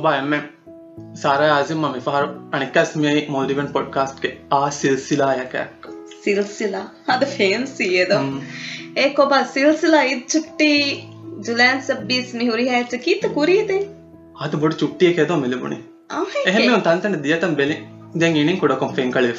ඔබයම 0.00 0.34
සාරයාසිම 1.22 1.86
මිහර 1.86 2.24
අනිකස්මයි 2.56 3.22
මෝල්ඩිවන් 3.34 3.70
podcast 3.76 4.26
ආ 4.58 4.66
සිල්සිලා 4.80 5.32
යකක්. 5.44 5.54
සිල්සිලා? 6.24 6.86
අද 7.14 7.22
ෆේන්සියේදම් 7.36 8.28
ඒ 8.96 9.08
ඔබ 9.24 9.32
සිල්සිලා 9.54 10.02
ඉච්චුට්ටි 10.14 10.72
ජුලෑන් 11.48 11.80
සබ්බීස් 11.82 12.34
මිහුරිහයච්ච 12.40 12.98
කීත 13.06 13.30
කුරීදේ 13.38 13.80
අද 14.46 14.58
බොඩ 14.64 14.76
චුට්ටියක 14.82 15.24
ඇතෝ 15.24 15.40
මිලබුණේ. 15.44 15.80
එහෙම 16.46 16.82
තන්තන 16.88 17.22
දියතම් 17.24 17.56
බෙලි. 17.62 17.78
දැන් 18.20 18.36
ඉනින් 18.36 18.56
කොඩකොම් 18.58 18.94
ෆෙන් 18.94 19.12
කලේ 19.12 19.34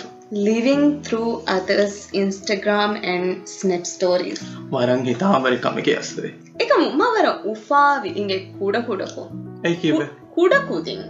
living 0.45 0.83
through 1.03 1.31
others 1.55 1.95
Instagram 2.13 2.91
and 3.13 3.47
Snap 3.47 3.85
stories. 3.85 4.41
වරන් 4.71 5.05
හිතාමරි 5.05 5.57
කමිකේ 5.57 5.97
අස්සේ 5.97 6.31
එක 6.59 6.71
මවර 6.79 7.27
උපාවි 7.53 8.15
ඉගේ 8.23 8.41
කුඩ 8.59 8.77
කුඩකෝ. 8.89 9.27
ඒ 9.65 9.75
කියබේ 9.75 10.09
කුඩ 10.35 10.53
කුදින්. 10.67 11.01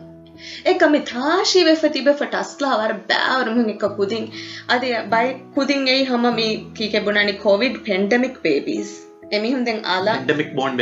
එක 0.66 0.84
මි 0.89 0.99
තාශී 0.99 1.63
වෙෆ 1.63 1.85
තිබෙ 1.93 2.13
ටස්ලා 2.13 2.75
වර 2.77 2.93
බෑවරමුන් 3.09 3.70
එක 3.70 3.85
කුදින්. 3.96 4.27
අද 4.70 4.90
බයි 5.09 5.32
කුදින් 5.55 5.87
එයි 5.87 6.04
හම 6.04 6.27
මේ 6.35 6.51
කීකෙබුණනි 6.77 7.34
කොවිඩ් 7.46 7.79
පෙන්ඩමික් 7.85 8.43
බේබීස් 8.43 8.91
එමිහුන් 9.32 9.62
දෙෙන් 9.63 9.79
ආලා 9.87 10.15
ඩමික් 10.21 10.49
බොන්ඩ 10.55 10.82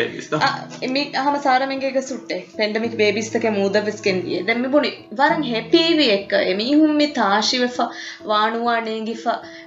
එමි 0.81 1.03
හම 1.17 1.35
සාරමගේ 1.41 2.03
සුටේ 2.03 2.39
පෙන්ඩමික් 2.55 2.95
බේබිස්තක 2.97 3.45
මුද 3.53 3.77
විස්කෙන්දිය 3.85 4.39
දැම 4.43 4.65
බොනි 4.69 4.91
වරන් 5.13 5.43
හැපීවි 5.45 6.07
එක්ක 6.11 6.33
එමිහුම්මි 6.45 7.07
තාශිවෙෆ 7.13 7.77
වානුවානේගිෆ 8.25 9.25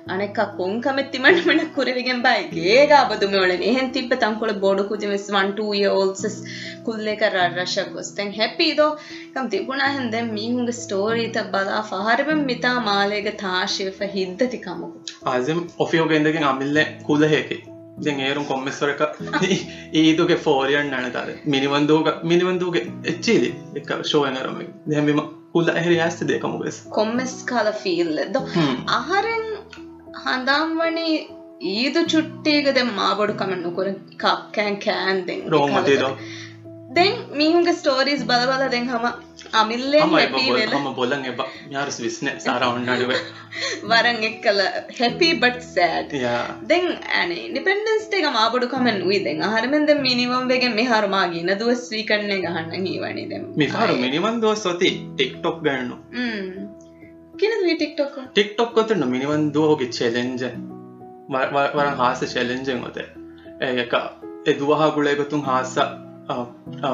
අනෙක් 0.09 0.41
කොංකමැත්තිමටමන 0.57 1.63
කුරවිගෙන් 1.73 2.23
බයි. 2.23 2.67
ඒගා 2.73 3.03
බදුම 3.07 3.37
වලන 3.37 3.65
එහෙන් 3.65 3.93
තිබ 3.93 4.15
තංකොල 4.17 4.55
බොඩු 4.59 4.87
කුතිමස් 4.87 5.27
වන්ටූය 5.31 5.85
ඕල්සස් 5.91 6.39
කුල්ලෙ 6.85 7.15
කර 7.17 7.37
රශක් 7.41 7.93
ගොස්තැන් 7.93 8.33
හැපීදෝ 8.35 8.91
කම් 9.35 9.51
තිබුණාහන්ද 9.53 10.17
මීහුන්ගේ 10.31 10.79
ස්ටෝරීත 10.79 11.39
බලා 11.51 11.83
පහරබම් 11.85 12.43
මිතා 12.47 12.79
මාලේග 12.83 13.31
තාශිවෙෆ 13.39 14.17
හිද්ධතිකමකු 14.17 14.91
ආසම් 15.29 15.63
ඔෆියෝගෙන්දගෙන් 15.79 16.51
අමිල්ල 16.51 16.83
කුලහයකි 17.05 17.61
දැන් 18.05 18.23
ඒරුම් 18.23 18.47
කොම්මස්වරක 18.47 19.03
ඒදුගේ 19.95 20.39
ෆෝරියන් 20.39 20.91
නනතර 20.93 21.31
මිනිවන්දූග 21.47 22.11
මිනිවන්දූගේ 22.25 22.85
එච්චීලි 23.13 23.53
එක 23.77 23.95
ශෝයනරම 24.13 24.59
දැමිම 24.87 25.23
කුල්ල 25.53 25.71
ඇහරි 25.73 26.01
ඇස්ත 26.01 26.25
දෙකමුගෙස් 26.29 26.83
කොම්මස් 26.93 27.37
කාල 27.45 27.71
ෆිල්ලද 27.83 28.41
අහරෙන් 28.93 29.47
හඳම්වනි 30.23 31.09
ඊදු 31.71 32.01
චුට්ටේගද 32.07 32.79
මාබොඩු 32.93 33.35
කමන්න 33.35 33.61
නොකර 33.63 33.91
කක්කෑන් 34.17 34.79
කෑන් 34.81 35.21
දෙෙන් 35.27 35.45
රෝමතිදෝ 35.49 36.13
දැන් 36.97 37.15
මීහුන්ගේ 37.33 37.75
ස්ටෝරීස් 37.75 38.23
බලබල 38.25 38.65
දෙන් 38.73 38.89
හම 38.89 39.07
අමිල්ලෙන් 39.55 40.15
හැපී 40.15 40.49
වෙල 40.53 40.75
ම 40.79 40.89
බොලන් 40.95 41.25
එබ 41.31 41.41
යාරුස් 41.71 41.99
විස්න 42.01 42.31
සාරවන්නඩුව 42.39 43.13
වරන් 43.91 44.21
එක් 44.29 44.37
කල 44.45 44.61
හැපි 44.99 45.31
බට් 45.37 45.69
සෑඩ් 45.69 46.17
දෙන් 46.69 46.89
ඇන 47.13 47.33
ඉනිපෙන්ඩන්ස් 47.39 48.09
එක 48.13 48.27
මාබොඩු 48.31 48.69
කමෙන් 48.69 48.99
වී 49.09 49.23
දෙන්. 49.25 49.43
අහරමෙන්ද 49.43 49.91
මිනිවම් 50.01 50.45
වගේ 50.49 50.73
මෙහරමාගේ 50.73 51.45
නදුව 51.47 51.73
ස්වී 51.79 52.05
කරන්නේ 52.05 52.41
ගහන්න 52.45 52.87
හීවනි 52.87 53.25
දෙම 53.33 53.49
මිහාරු 53.57 53.97
මිනිවන් 53.97 54.39
දුව 54.41 54.55
සොති 54.57 54.91
ටික්ටොක් 54.93 55.59
ගන්නු. 55.65 55.97
ටික්ටොක් 57.73 58.15
ටික්ටොක් 58.29 58.71
කොතන්න 58.75 59.09
මිනිවන් 59.09 59.49
දුවෝගේ 59.57 59.93
චෙලෙන්ජ 59.93 60.47
වරන් 61.75 61.95
හාස 61.97 62.25
චෙලෙන්ජෙන් 62.35 62.87
ඔත. 62.89 63.03
ඒ 63.61 63.75
එක 63.85 63.95
එදුවහා 64.47 64.91
ගුලේගොතුන් 64.97 65.45
හාස 65.45 65.77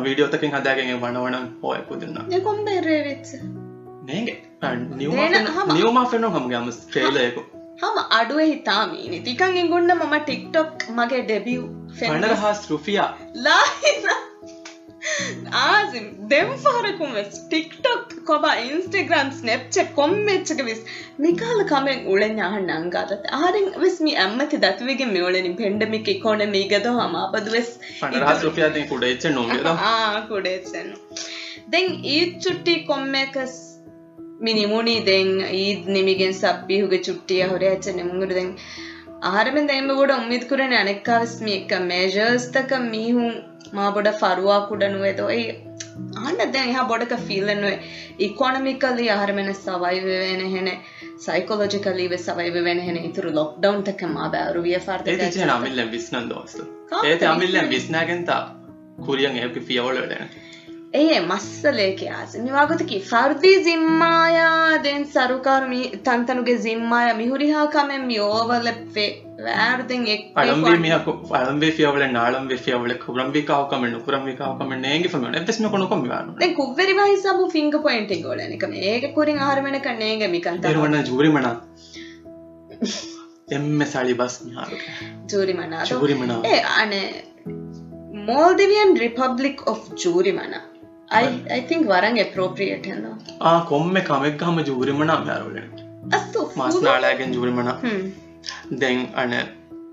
වීඩියෝතකින් 0.02 0.54
හදාගෙන 0.54 0.92
වනවන 1.00 1.48
හෝය 1.62 1.80
පුදන්න 1.88 2.40
කොම්බෙරේවෙච්ච 2.42 3.30
නේගේ 4.04 4.36
නියමා 5.74 6.04
ෆෙනෝ 6.06 6.30
හම. 6.30 6.48
ගම 6.48 6.68
්‍රේලයකු 6.94 7.42
හම 7.82 7.98
අඩුව 8.10 8.40
හිතාමීනි 8.44 9.20
තිකන් 9.20 9.58
ගුන්න 9.68 9.92
මම 9.94 10.14
ටික්ටොක් 10.20 10.88
මගේ 10.92 11.22
ඩෙබිය් 11.22 11.62
ෆෙනර 11.98 12.34
හස් 12.36 12.64
රුෆියා 12.70 13.10
ලාහින්න 13.44 14.08
ආසිම් 15.60 16.06
දෙම් 16.30 16.48
පහරකුම 16.62 17.12
වෙස් 17.18 17.36
ටික්ටොක් 17.42 18.14
කොබ 18.30 18.44
ඉන්ස්ටග්‍රම් 18.62 19.30
ස්නෙප්ච 19.38 19.78
කොම්මච්චක 19.98 20.62
විස්. 20.68 20.80
මිකාල 21.24 21.60
කමෙන් 21.72 22.04
උලෙන් 22.14 22.40
අහන්න 22.48 22.72
අංගාතත්. 22.78 23.28
ආරෙන් 23.40 23.68
වෙස් 23.84 23.96
මි 24.06 24.14
ඇම්මති 24.24 24.60
දතුවගේ 24.64 25.08
මෙවලනින් 25.14 25.56
පෙන්ඩමික 25.60 26.10
කොන 26.26 26.44
මීගද 26.56 26.90
හම 26.92 27.16
අපද 27.24 27.48
වෙස්. 27.56 27.70
පනරහස් 28.02 28.44
රුපියාති 28.48 28.84
කුඩේච්ච 28.92 29.28
නොගද 29.38 29.70
කුඩේච්චන්න 30.32 30.92
දෙන් 31.74 31.88
ඊත් 32.16 32.34
චුට්ටි 32.44 32.76
කොම්මකස් 32.90 33.56
මිනිමුණි 34.46 34.96
දෙන් 35.10 35.30
ඊත් 35.62 35.88
නිමිගෙන් 35.96 36.34
සබ්බිහුගේ 36.42 37.04
චුට්ටිය 37.08 37.42
හොර 37.52 37.62
ඇච්ච 37.70 37.88
නෙමුගුරු 38.00 38.40
දෙන්. 38.40 38.50
ආහරමෙන් 39.30 39.70
දැම 39.70 39.88
ගොඩ 40.00 40.12
උම්මිත් 40.16 40.44
කරන 40.50 40.74
අනෙක්කාවස්මි 40.80 41.54
එක 41.60 41.72
මේජර්ස්තක 41.86 42.74
මීහුන් 42.90 43.32
මා 43.72 43.90
බොඩ 43.90 44.08
ෆරුවා 44.20 44.60
කුඩනුවේදෝ 44.68 45.28
ඒ 45.30 45.48
අන්න 46.22 46.38
දැන් 46.38 46.70
එහා 46.70 46.84
බොඩක 46.84 47.14
ෆිල්ලනුවේ 47.28 47.76
ඉකොනමිකලි 48.18 49.06
අහරමෙන 49.10 49.50
සවයිවෙන 49.56 50.44
හෙන 50.50 50.68
සයිකෝලජිකලීව 51.18 52.14
සවයිවෙන 52.18 52.80
හෙන. 52.80 52.98
ඉතුරු 52.98 53.32
ලොක්්ඩවන්ටක 53.34 54.04
මා 54.08 54.28
බෑරු 54.28 54.62
විය 54.62 54.76
ෆර්ද 54.80 55.08
ඒ 55.08 55.48
අමිල්ලෙන් 55.50 55.90
විස්නන් 55.90 56.28
දෝස්තු 56.30 56.68
ඒත 57.04 57.24
අමිල්ලෙන් 57.24 57.70
විස්නාගෙන්තා 57.70 58.42
කුරියන් 59.06 59.36
එහකි 59.38 59.60
ෆියවලඩන 59.62 60.30
ඒ 60.94 61.16
මස්සලේක 61.20 61.98
ආස 62.10 62.34
මිවාගතකි 62.38 62.98
ෆර්දි 63.00 63.50
සිම්මායාදෙන් 63.64 65.02
සරුකාරු 65.06 65.80
තන්තනුගේ 66.02 66.54
සිම්මාය 66.58 67.10
මිහුරිහා 67.14 67.64
කමෙන් 67.68 68.06
මියෝවලප්වේ 68.06 69.08
වැෑරුදෙන් 69.38 70.06
එක් 70.08 70.22
අළම්බේ 70.34 70.78
මියක 70.78 71.10
අළම්බේ 71.32 71.72
ෆියවල 71.72 72.04
නාළම් 72.10 72.48
ෆියවල 72.60 72.94
කුරම්බිකාව 73.04 73.66
කමෙන් 73.68 73.98
කුරම්බිකාව 74.06 74.56
කමෙන් 74.56 74.82
නේගේ 74.82 75.12
ෆමන 75.12 75.36
එපස්න 75.36 75.68
කොන 75.68 75.86
කොම් 75.86 76.04
ගන්න 76.04 76.34
දැන් 76.36 76.56
කුව්වෙරි 76.56 76.96
වහිසබු 76.96 77.50
ෆිංග 77.50 77.70
පොයින්ට් 77.78 78.16
එක 78.16 78.24
ගෝලන 78.24 78.42
එක 78.48 78.66
මේක 78.70 79.08
කුරින් 79.14 79.40
ආහාරමෙන 79.40 79.80
කන්නේගේ 79.82 80.30
මිකන්ත 80.30 80.68
එරුවන 80.68 81.00
ජූරි 81.04 81.30
මනා 81.30 81.54
එම්ම 83.52 83.84
සලි 83.86 84.16
බස් 84.16 84.42
මිහාරු 84.42 84.84
ජූරි 85.28 85.54
මනා 85.54 85.84
ජූරි 85.86 86.16
මනා 86.16 86.42
ඒ 86.48 86.62
අනේ 86.76 87.06
Maldivian 88.28 88.90
Republic 88.96 89.56
think 91.68 91.86
වරන් 91.92 92.16
හෙනවා. 92.92 93.14
ආ 93.50 93.60
කොම්මෙ 93.70 94.00
කමෙක් 94.08 94.34
ගහම 94.40 94.58
ජූරිමනා 94.70 95.20
යාරුලෙන් 95.28 95.68
අස්සු 96.18 96.42
මස්නාලාගෙන් 96.56 97.36
ජූරිමනා 97.36 97.76
දැන් 98.82 99.00
අන 99.22 99.32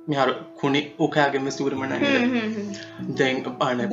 මෙහර 0.10 0.28
කුණි 0.62 0.82
උකයාගෙම 1.06 1.48
සූරිමන 1.58 1.94
දැන් 3.20 3.40
අන 3.68 3.86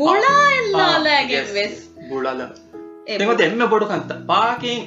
වෙස්. 1.58 1.76
බුලල. 2.08 2.42
එම 3.12 3.30
දෙන්න 3.42 3.62
බොඩු 3.74 3.86
කන්ත 3.92 4.18
පාකින්. 4.32 4.82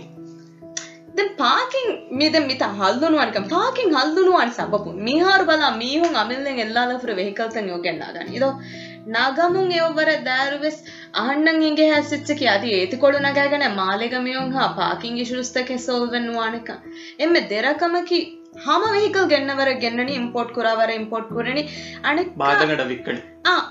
පාකින් 1.40 1.88
මිද 2.20 2.36
මිත 2.50 2.64
හල්දුනුවන්ක 2.80 3.38
පාකින් 3.54 3.96
හල්දුනුවන් 3.98 4.52
සබපු. 4.58 4.92
මිහාරු 5.08 5.48
බලා 5.52 5.72
මීහුන් 5.84 6.20
අමිල්ලෙන් 6.24 6.60
එල්ලාලපුර 6.66 7.12
වෙහිකල්තන් 7.22 7.72
යෝගෙන්න්නාගන්න 7.74 8.36
ඉදෝ 8.40 8.54
නගමුන් 9.08 9.74
එවවර 9.74 10.10
දෑරුවෙස් 10.28 10.78
අහන්නන් 11.16 11.62
ඉගේ 11.64 11.90
හැසිච්චකි. 11.92 12.48
අති 12.48 12.74
ඒතිකොළු 12.78 13.20
නගෑගන 13.22 13.68
මාලෙගමියුන් 13.76 14.50
හා 14.52 14.72
පාකින් 14.80 15.22
ඉශුස්තක 15.26 15.70
සොල්වෙන්වානක 15.82 16.72
එම 17.20 17.38
දෙරකමකි 17.52 18.20
හම 18.58 18.84
වෙහිකල් 18.88 19.26
ගෙන්න්නවර 19.28 19.72
ගෙන්න්නන 19.80 20.12
ඉම්පෝට් 20.12 20.52
කරවර 20.52 20.92
ඉම්පෝට් 20.92 21.30
කරන. 21.30 21.62
අනෙක් 22.04 22.36
බාධකට 22.36 22.86
වික්කන. 22.88 23.24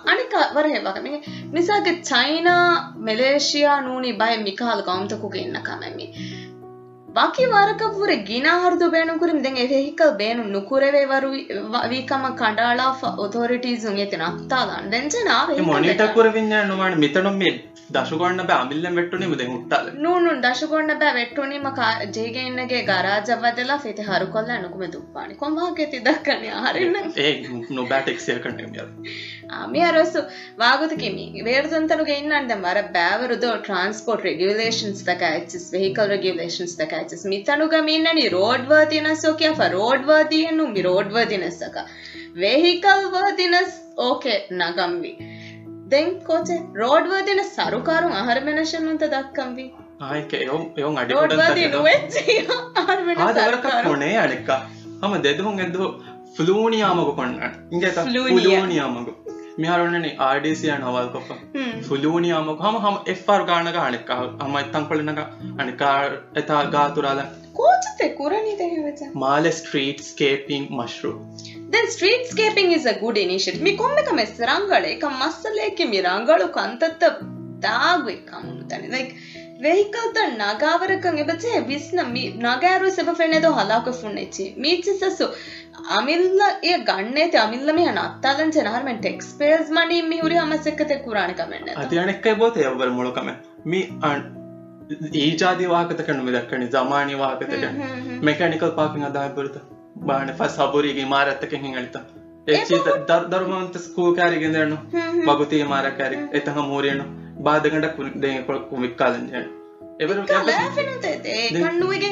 අනික 0.06 0.34
වර 0.54 0.66
හෙවකම 0.68 1.06
නිසාගේ 1.52 1.96
චයිනා 2.02 2.94
මෙලේෂයා 3.00 3.78
නූනි 3.82 4.12
බය 4.14 4.34
මිකාල් 4.42 4.82
ගෞම්තකුක 4.82 5.36
ඉන්න 5.36 5.58
කමැමි 5.62 6.06
ಬಾಕಿ 7.13 7.45
ವಾರಕವ್ವರ 7.45 8.13
ಗಿನಾಹರ್ದು 8.27 8.87
ಬೇಣು 8.89 9.13
ಕುರಿಂ 9.19 9.37
ದೆಂಗ್ 9.45 9.59
ಎಹಿಕಲ್ 9.63 10.11
ಬೇಣು 10.19 10.43
ನುಕುರೆವೆ 10.53 11.01
ವರು 11.05 11.29
ವೀಕಮ 11.89 12.25
ಕಂಡಾಳಾ 12.39 12.85
ಅಥಾರಿಟೀಸ್ 13.25 13.85
ಉಂಗೆತಿನ 13.89 14.23
ಅತ್ತಾದ 14.31 14.71
ದೆಂಚನ 14.91 15.29
ಆವೆ 15.39 15.55
ಮೊನಿಟರ್ 15.69 16.13
ಕುರವಿನ್ಯ 16.13 16.61
ನುಮಾಣ 16.69 16.93
ಮಿತನೊಂ 16.95 17.35
ಮೆ 17.41 17.51
ದಶಗೊಂಡ 17.95 18.41
ಬೆ 18.41 18.53
ಅಮಿಲ್ಲೆಂ 18.55 18.93
ವೆಟ್ಟುನಿ 18.97 19.27
ಮುದೆ 19.27 19.45
ಹುಟ್ಟಾಲ 19.45 19.85
ನೂನು 20.03 20.31
ದಶಗೊಂಡ 20.43 20.91
ಬೆ 20.99 21.07
ವೆಟ್ಟುನಿ 21.13 21.57
ಮಕ 21.57 21.79
ಜೇಗೆ 22.15 22.41
ಇನ್ನಗೆ 22.41 22.79
ಗರಾಜ 22.81 23.29
ವದೆಲ 23.41 23.71
ಫೆತೆ 23.77 24.03
ಹರು 24.03 24.27
ಕೊಲ್ಲ 24.27 24.51
ಅನುಕುಮೆ 24.55 24.87
ದುಪ್ಪಾಣಿ 24.93 25.33
ಕೊಂಬಾಕೆ 25.35 25.85
ತಿದಕ್ಕನಿ 25.85 26.49
ಆರಿನ 26.61 26.97
ಏ 27.23 27.29
ನು 27.77 27.83
ಬ್ಯಾಟೆಕ್ಸ್ 27.91 28.27
ಯಾಕಂಡೆ 28.29 28.67
ಮಿಯರ್ 28.73 28.91
ಆಮಿ 29.59 29.81
ಅರಸು 29.81 30.21
ವಾಗುತಕಿ 30.59 31.09
ಮಿ 31.09 31.25
ವೇರ್ದಂತನುಗೆ 31.41 32.17
ಇನ್ನಂದೆ 32.21 32.57
ಮರ 32.65 32.77
ಬ್ಯಾವರುದು 32.93 33.51
ಟ್ರಾನ್ಸ್ಪೋರ್ಟ್ 33.63 34.25
ರೆಗ್ಯುಲೇಷನ್ಸ್ 34.25 35.03
ತಕ 35.05 35.23
ಎಚ್ಎಸ್ 35.39 35.67
ವೆಹಿಕಲ್ 35.73 36.09
ರೆಗ್ಯುಲೇಷನ್ಸ್ 36.09 36.75
ತಕ 36.77 36.93
ಆಯ್ತು 37.04 37.16
ಸ್ಮಿತನುಗ 37.22 37.74
ಮೀನಣಿ 37.80 38.22
ರೋಡ್ 38.34 38.62
ವರ್ದಿನಸ್ 38.68 39.22
ಓಕೆ 39.26 39.46
ಅಫ 39.46 39.62
ರೋಡ್ 39.72 40.04
ವರ್ದಿಯನ್ನು 40.06 40.64
ಮಿ 40.66 40.82
ರೋಡ್ 40.82 41.10
ವರ್ದಿನಸ್ 41.12 41.58
ಅಕ 41.62 41.76
ವೆಹಿಕಲ್ 42.36 43.04
ವರ್ದಿನಸ್ 43.14 43.74
ಓಕೆ 44.04 44.34
ನಗಂವಿ 44.54 45.12
ದೆನ್ 45.92 46.14
ಕೋಚೆ 46.20 46.56
ರೋಡ್ 46.80 47.08
ವರ್ದಿನ 47.08 47.42
ಸರುಕಾರು 47.50 48.08
ಆಹಾರ 48.20 48.38
ಮೆನಶನ್ನು 48.44 48.90
ಅಂತ 48.90 49.08
ದಕ್ಕಂವಿ 49.12 49.66
ಆಯ್ಕೆ 50.08 50.38
ಯೋಂ 50.80 50.96
ಅಡಿ 51.02 51.14
ರೋಡ್ 51.14 51.34
ವರ್ದಿನ 51.42 51.82
ವೆಚ್ಚಿ 51.82 52.24
ಆಹಾರ 52.76 52.98
ಮೆನಶನ್ನು 53.02 53.28
ಅದರಕ 53.34 53.66
ಕೊನೆ 53.88 54.10
ಅಳಿಕ 54.16 54.48
ಹಮ 55.04 55.20
ದೆದು 55.24 55.44
ಹಂಗೆದ್ದು 55.48 55.84
ಫ್ಲೂನಿಯಾಮಗು 56.36 57.14
ಕೊಣ್ಣ 57.18 57.50
ಇಂಗೆ 57.72 57.90
ಫ್ಲೂನಿಯಾಮಗು 57.98 59.14
මිහරුන්නන 59.57 60.07
ආඩසිය 60.23 60.71
නවල් 60.75 61.09
කොප 61.09 61.29
ಹ್ಮ್ 61.53 61.73
ෆලූනියාමක 61.85 62.61
හම 62.61 62.79
හම 62.83 62.97
එෆර් 63.13 63.39
ගානක 63.45 63.79
අනික්ක 63.81 64.11
හම 64.39 64.57
එත්තන් 64.59 64.89
කොලනක 64.89 65.19
අනිකා 65.57 65.93
එතා 66.35 66.59
ගාතුරාල 66.69 67.21
ಕೋಚತೆ 67.55 68.07
ಕುರನಿ 68.19 68.53
ತೆಗೆವಚ 68.57 69.01
මාල 69.15 69.51
street 69.53 70.05
ස්කේපිං 70.05 70.69
මශ්රු 70.79 71.13
then 71.73 71.89
street 71.89 72.23
scaping 72.29 72.71
is 72.75 72.87
a 72.87 72.93
good 73.01 73.17
initiative 73.17 73.65
me 73.65 73.73
ಕೊಮ್ಮೆ 73.75 74.03
ಕಮ್ಮೆ 74.03 74.23
ರಂಗಳೆ 74.45 74.91
come 74.95 75.17
ಮಸ್ಸಲೇಕೆ 75.17 75.85
ಮಿ 75.85 75.99
ರಂಗಳು 76.01 76.47
ಕಂತತ್ತ 76.55 77.03
ದಾಗ್ವೆ 77.65 78.15
ಕಮ್ಮುತ್ತಾನೆ 78.31 78.87
ಲೈಕ್ 78.87 79.11
ವೆಹಿಕಲ್ 79.61 80.09
ತ 80.15 80.19
ನಗಾವರಕಂ 80.41 81.15
ಎಬಚೆ 81.17 81.51
ವಿಸ್ನ 81.69 82.01
ಮಿ 82.11 82.23
ನಗಾರು 82.45 82.89
ಸೆಬ 82.89 83.09
ಫೆನೆದೋ 83.13 83.49
ಹಲಾಕ 83.51 83.89
ಫುಣ್ಣೆಚ್ಚಿ 83.99 84.45
ಮೀಚಿ 84.57 84.93
ಸಸ್ಸು 84.93 85.27
අමිල්ල 85.90 86.40
ඒ 86.62 86.78
ගන්න 86.82 87.36
අමිල්ලම 87.38 87.78
යන 87.82 87.98
අත්තාදන් 87.98 88.52
සෙනහරම 88.52 88.88
ටෙක්ස්පේස් 88.96 89.70
මනින් 89.70 90.08
මිහුරි 90.08 90.36
හමසක්කතෙක් 90.36 91.04
කුරාණ 91.04 91.34
කමන්න 91.34 91.70
අතියනෙක්ක 91.76 92.26
බොත 92.38 92.58
යවර 92.62 92.90
මොලකම 92.90 93.30
මේ 93.66 93.84
අන් 94.02 94.22
ඒ 95.14 95.30
ජාතිවාකතකනු 95.36 96.26
දක්කන 96.28 96.66
සමානවාකතක 96.70 97.52
මෙකැනිකල් 98.22 98.76
පාකින් 98.76 99.04
අදාපුරත 99.04 99.58
බාන 100.02 100.32
ෆස් 100.34 100.56
සබරීගේ 100.60 101.06
මාරත්තකින් 101.06 101.60
හිඟලිත 101.60 101.98
එචි 102.52 102.80
දර්ධර්මන්ත 103.08 103.76
ස්කූ 103.80 104.08
කාරිගෙදරනු 104.14 104.78
බගතේ 105.26 105.64
මාරකාරි 105.66 106.22
එතහ 106.32 106.50
මූරයනු 106.62 107.04
බාධකට 107.40 107.92
කුදය 107.96 108.32
කොක් 108.44 108.64
කුමික්කාලජන 108.70 109.28
එවර 110.00 110.16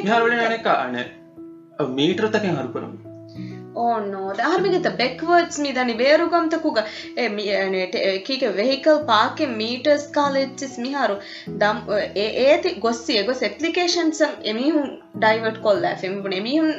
හරන 0.08 0.36
නක 0.50 0.66
අන. 0.76 0.96
මීට්‍රතකින් 1.92 2.56
හරුපරමු 2.56 3.11
ඕනෝ 3.74 4.32
ධර්මිගත 4.38 4.88
බෙක්වර්ඩ්ස් 4.98 5.58
මිදනි. 5.64 5.94
බේරුගම්තකුග 5.94 6.78
එකක 7.18 8.42
වෙහිකල් 8.58 8.98
පාකෙ 9.10 9.46
මීටර්ස් 9.60 10.04
කාලච්චිස් 10.16 10.74
මිහාරු. 10.78 11.16
දම් 11.58 11.78
ඒති 12.16 12.74
ගොස්සිය 12.80 13.22
ගොස් 13.28 13.42
එපලිකේෂන්සම් 13.42 14.32
එමිහුන් 14.44 14.88
ඩයිවට් 15.16 15.58
කොල්ල 15.66 15.88
ෙමිබුණ 15.90 16.38
එමිහුන් 16.40 16.70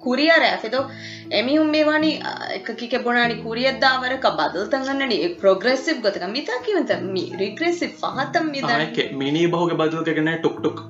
කුරියර 0.00 0.42
ඇෆෙදෝ 0.42 0.84
එමිහුම් 1.32 1.68
මේවානි 1.76 2.12
එකකික 2.58 2.96
බොනානි 3.04 3.36
කුරියද්දාවරක 3.44 4.26
බදල්තගන්නන 4.40 5.14
ප්‍රග්‍රෙසිබ් 5.42 6.02
ගොතක. 6.02 6.26
මිතා 6.30 6.60
කිවත 6.66 6.94
රිග්‍රෙසි 7.42 7.92
පහතම් 8.00 8.50
මිද 8.54 9.12
මිනී 9.22 9.46
බහුග 9.48 9.76
බදල්කගෙන 9.82 10.34
ටොක්ටොක් 10.38 10.82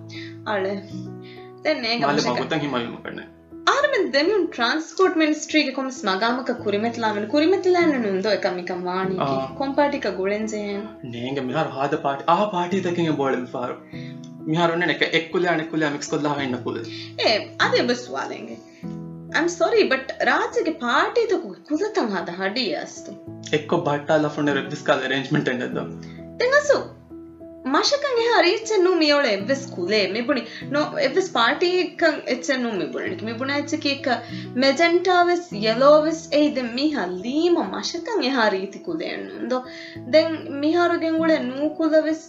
අල. 0.46 0.64
තැන්නේ 1.64 1.98
ගත 1.98 2.62
හිමල්ම 2.62 2.96
කන 3.04 3.20
දෙමින් 4.14 4.46
ට්‍රන්ස්කෝට් 4.46 5.16
මිනිස්ට්‍රීකකොම 5.20 5.88
ස්මගාමක 5.96 6.48
කුරිමතිලාමෙන 6.64 7.26
කුරිමතිලන්න 7.34 7.92
නුන්ද 8.04 8.26
එකමික 8.30 8.70
මානි 8.86 9.16
කොම්පාටික 9.58 10.06
ගුලෙන්ජයෙන් 10.16 10.80
නේග 11.12 11.38
මෙහර 11.48 11.66
හාද 11.76 11.94
පාට 12.06 12.24
ආ 12.34 12.46
පාටිතකින් 12.54 13.10
බෝලම් 13.20 13.44
පාරු. 13.52 13.76
මිහරුන්න 14.46 14.94
එක 14.94 15.04
එක්කුල 15.20 15.46
අනෙකුල 15.54 15.86
මික්ස් 15.96 16.10
කොල්ලා 16.14 16.34
වෙන්න 16.40 16.58
පුල 16.64 16.80
ඒ 17.26 17.36
අද 17.66 17.76
බස්වාලෙන්ගේ 17.90 18.58
I'm 19.38 19.48
sorry 19.56 19.84
but 19.92 20.14
රාජගේ 20.30 20.76
පාටිතකු 20.86 21.52
කුදතම් 21.68 22.08
හද 22.16 22.38
හඩිය 22.40 22.72
අස්තු. 22.84 23.18
එක්ක 23.52 23.76
බට්ටා 23.88 24.18
ලෆුන්න 24.24 24.54
රෙබ්ස් 24.58 24.82
කල් 24.88 25.06
රෙන්ජ්මෙන්ට් 25.14 25.52
එන්නද? 25.54 25.78
දෙනසු 26.42 26.80
ಮಶಕಂ 27.64 28.16
ಹರಿ 28.26 28.50
ಇಚ್ಚನ್ 28.52 28.84
ನೂ 28.84 28.92
ಮಿಯೋಳ 29.00 29.26
ಎವ್ವೆಸ್ 29.32 29.64
ಕುಲೆ 29.72 30.00
ಮಿಬುಣಿ 30.12 30.42
ನೋ 30.70 30.82
ಎವ್ವೆಸ್ 31.02 31.28
ಪಾರ್ಟಿ 31.34 31.70
ಕಂ 32.00 32.14
ಎಚ್ಚನ್ 32.34 32.62
ನೂ 32.62 32.70
ಮಿಬುಣಿ 32.78 33.16
ಮಿಬುಣ 33.28 33.50
ಎಚ್ಚಕಿ 33.56 33.92
ಕ 34.04 34.16
ಮೆಜೆಂಟಾವೆಸ್ 34.64 35.48
ಯೆಲೋವೆಸ್ 35.64 36.22
ಏ 36.32 36.42
ದೆನ್ 36.56 36.72
ಮಿಹ 36.78 37.04
ಲೀಮ 37.18 37.64
ಮಶಕಂ 37.72 38.20
ಎಹ 38.28 38.48
ರೀತಿ 38.50 38.80
ಕುಲೆ 38.80 39.08
ಅನ್ನೊಂದು 39.14 39.58
ದೆನ್ 40.14 40.36
ಮಿಹಾರು 40.60 40.96
ಗೆಂಗುಳೆ 40.98 41.38
ನೂ 41.46 41.68
ಕುಲವೆಸ್ 41.78 42.26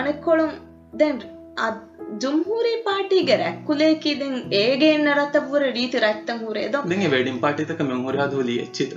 ಅಣೆಕೊಳಂ 0.00 0.52
ದೆನ್ 1.00 1.20
ಅದ್ 1.64 1.80
ಜುಮ್ಹೂರಿ 2.22 2.74
ಪಾರ್ಟಿಗೆ 2.86 3.36
ರೆಕ್ಕುಲೇಕಿ 3.38 4.12
ದೆನ್ 4.20 4.38
ಏಗೆ 4.60 4.88
ನರತ 5.04 5.36
ಪೂರ 5.46 5.62
ರೀತಿ 5.76 5.98
ರಕ್ತಂ 6.04 6.38
ಹೂರೆ 6.42 6.64
ದೊ 6.68 6.80
ದೆನ್ 6.90 7.04
ವೆಡ್ಡಿಂಗ್ 7.12 7.40
ಪಾರ್ಟಿ 7.40 7.64
ತಕ 7.64 7.82
ಮೆಮೊರಿ 7.90 8.20
ಅದು 8.24 8.40
ಲಿ 8.48 8.56
ಎಚ್ಚಿತ 8.64 8.94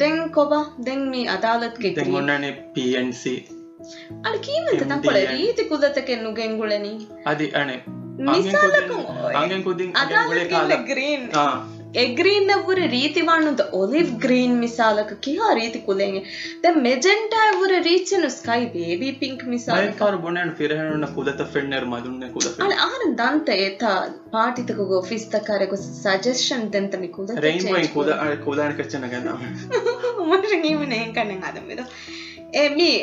ದೆನ್ 0.00 0.24
ಕೊಬ 0.30 0.52
ದೆನ್ 0.86 1.06
ಮಿ 1.12 1.22
ಅದಾಲತ್ 1.34 1.78
ಗೆ 1.84 1.90
ದೆನ್ 1.96 2.10
ಮೊನ್ನನೆ 2.12 2.50
ಪಿ 2.74 2.86
ಎನ್ 3.00 3.12
ಸಿ 3.20 3.34
අඩ 4.22 4.40
කීමතකම් 4.40 4.98
කොල 5.02 5.20
රීති 5.26 5.70
කුදත 5.70 6.02
කෙන්නු 6.04 6.34
ගෙංගුලනි. 6.34 6.92
අදි 7.26 7.48
අනේ 7.54 7.80
මිසාලකුම් 8.18 9.02
අදාල 9.96 10.76
ග්‍රීන් 10.84 11.24
එග්‍රීන්න 11.94 12.50
පුර 12.66 12.76
රීතිවන්නුද 12.94 13.60
ඔලිව් 13.72 14.08
ග්‍රීන් 14.24 14.54
මිසාලක. 14.62 15.10
කියා 15.20 15.52
රීති 15.54 15.80
කුලෙන්ගේ 15.80 16.22
ද 16.62 16.72
මෙජෙන්ටයි 16.78 17.50
පුර 17.60 17.72
රීචනු 17.80 18.30
ස්කයි 18.30 18.66
බේබී 18.74 19.12
පිංක් 19.20 19.44
මිසාලකාර 19.46 20.16
බොනන් 20.18 20.54
ෆිරහනුන 20.54 21.06
කුලත 21.16 21.42
ෆෙන්න්නර් 21.54 21.84
මදුන්න 21.86 22.24
කුල 22.32 22.48
ආර 22.78 23.02
දන්ත 23.20 23.58
ඒතා 23.58 23.98
පාටිතක 24.32 24.80
ගෝ 24.84 25.02
ෆිස්තකාරෙකු 25.02 25.82
සජෂන් 25.82 26.64
දෙන්තමි 26.72 27.12
කුද 27.18 27.36
රයි 27.40 27.86
කුද 27.94 28.10
කුදාන 28.46 28.74
කච්චන 28.80 29.06
ගන්න 29.12 29.30
මට 30.26 30.64
නීමනය 30.64 31.04
කනෙන් 31.12 31.46
අදමද 31.50 31.86
එමී 32.56 32.98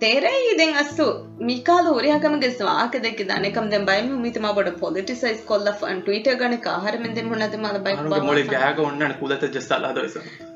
තේරයි 0.00 0.44
ඉදෙන් 0.50 0.72
අස්තු 0.74 1.06
මිකාල 1.42 1.88
රියකමගේ 1.98 2.50
ස්වාකදක 2.52 3.20
දනකම්ද 3.22 3.74
බයිම 3.88 4.08
මිතම 4.18 4.46
බොඩ 4.58 4.70
පොලිටිසයිස් 4.78 5.42
කොල්ල 5.44 5.68
න් 5.88 6.00
ටීට 6.00 6.30
ගන 6.40 6.56
හරමද 6.84 7.20
හොනද 7.24 7.58
ම 7.58 7.66
බයි 7.82 8.46
ගෑක 8.50 8.80
ඔන්න 8.84 9.04
කුලත 9.20 9.44
ජෙස්සල්ලාද 9.50 10.00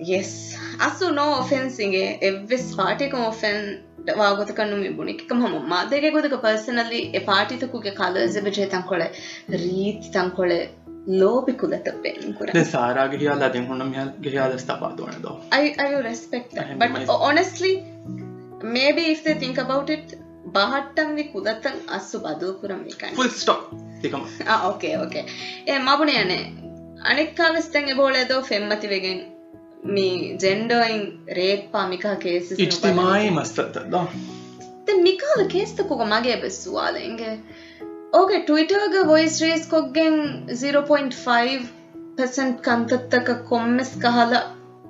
යෙස් 0.06 0.32
අස්සු 0.80 1.12
නෝ 1.12 1.28
ඔෆෙන්න්සිගේ 1.34 2.08
එවෙස් 2.22 2.66
පාටිකම 2.76 3.22
ඔෆෙන් 3.24 3.60
වාගත 4.16 4.52
කන්නු 4.52 4.76
මිබුණ. 4.78 5.08
එකක 5.08 5.32
හම 5.34 5.56
මාදගේ 5.68 6.12
ගොදක 6.12 6.36
පර්සනල්ලි 6.40 7.00
එ 7.14 7.24
පාටිතකුගේ 7.26 7.94
කල 7.94 8.20
ජබජේතන් 8.26 8.86
කොළ 8.90 9.04
රීත් 9.56 10.12
තන් 10.14 10.30
කොළ 10.30 10.54
ලෝපි 11.14 11.52
කුලත 11.54 11.92
පෙන්කුර 12.02 12.54
සාරාග 12.70 13.14
හියාලා 13.16 13.50
දෙ 13.50 13.66
හොනම් 13.66 13.92
ගහයාද 14.22 14.56
ස්ථපාදවනද 14.58 15.28
I 15.52 15.76
අයු 15.78 16.02
respect 16.02 17.14
honestly 17.20 17.72
maybe 18.62 19.00
if 19.00 19.24
they 19.24 19.34
think 19.34 19.58
about 19.58 19.90
it, 19.90 20.18
bahattan 20.52 21.14
vi 21.14 21.24
kudatan 21.24 21.76
assu 21.88 22.18
badu 22.18 22.54
kuram 22.60 22.84
mikan. 22.84 23.14
Full 23.14 23.28
stock 23.28 23.60
තිකම 24.02 24.22
Ah, 24.46 24.68
okay, 24.68 24.96
okay. 24.96 25.24
Eh, 25.66 25.78
mabune 25.78 26.16
ane. 26.16 26.38
අනෙක්කාවෙස් 27.04 27.68
තැන් 27.68 27.88
එබෝලේදෝ 27.88 28.42
ෆෙම්මති 28.42 28.88
වෙගෙන් 28.88 29.18
මේ 29.84 30.36
ජෙන්ඩෝයින් 30.42 31.20
රේප්පා 31.32 31.88
මිකා 31.88 32.16
කේසිස් 32.16 32.58
ඉච්තිමායි 32.58 33.30
මස්තත්තද 33.30 33.94
මිකාල 35.02 35.44
කේස්තකුග 35.48 36.02
මගේ 36.04 36.36
බෙස්සවාලෙන්ගේ 36.36 37.34
ඕගේ 38.12 38.40
ටවිටර්ග 38.40 38.94
වොයිස් 39.06 39.40
රේස් 39.40 39.66
කොක්ගෙන් 39.66 40.16
0.5 40.52 41.66
කන්තත්තක 42.62 43.28
කොම්මෙස් 43.48 43.90
කහල 44.00 44.34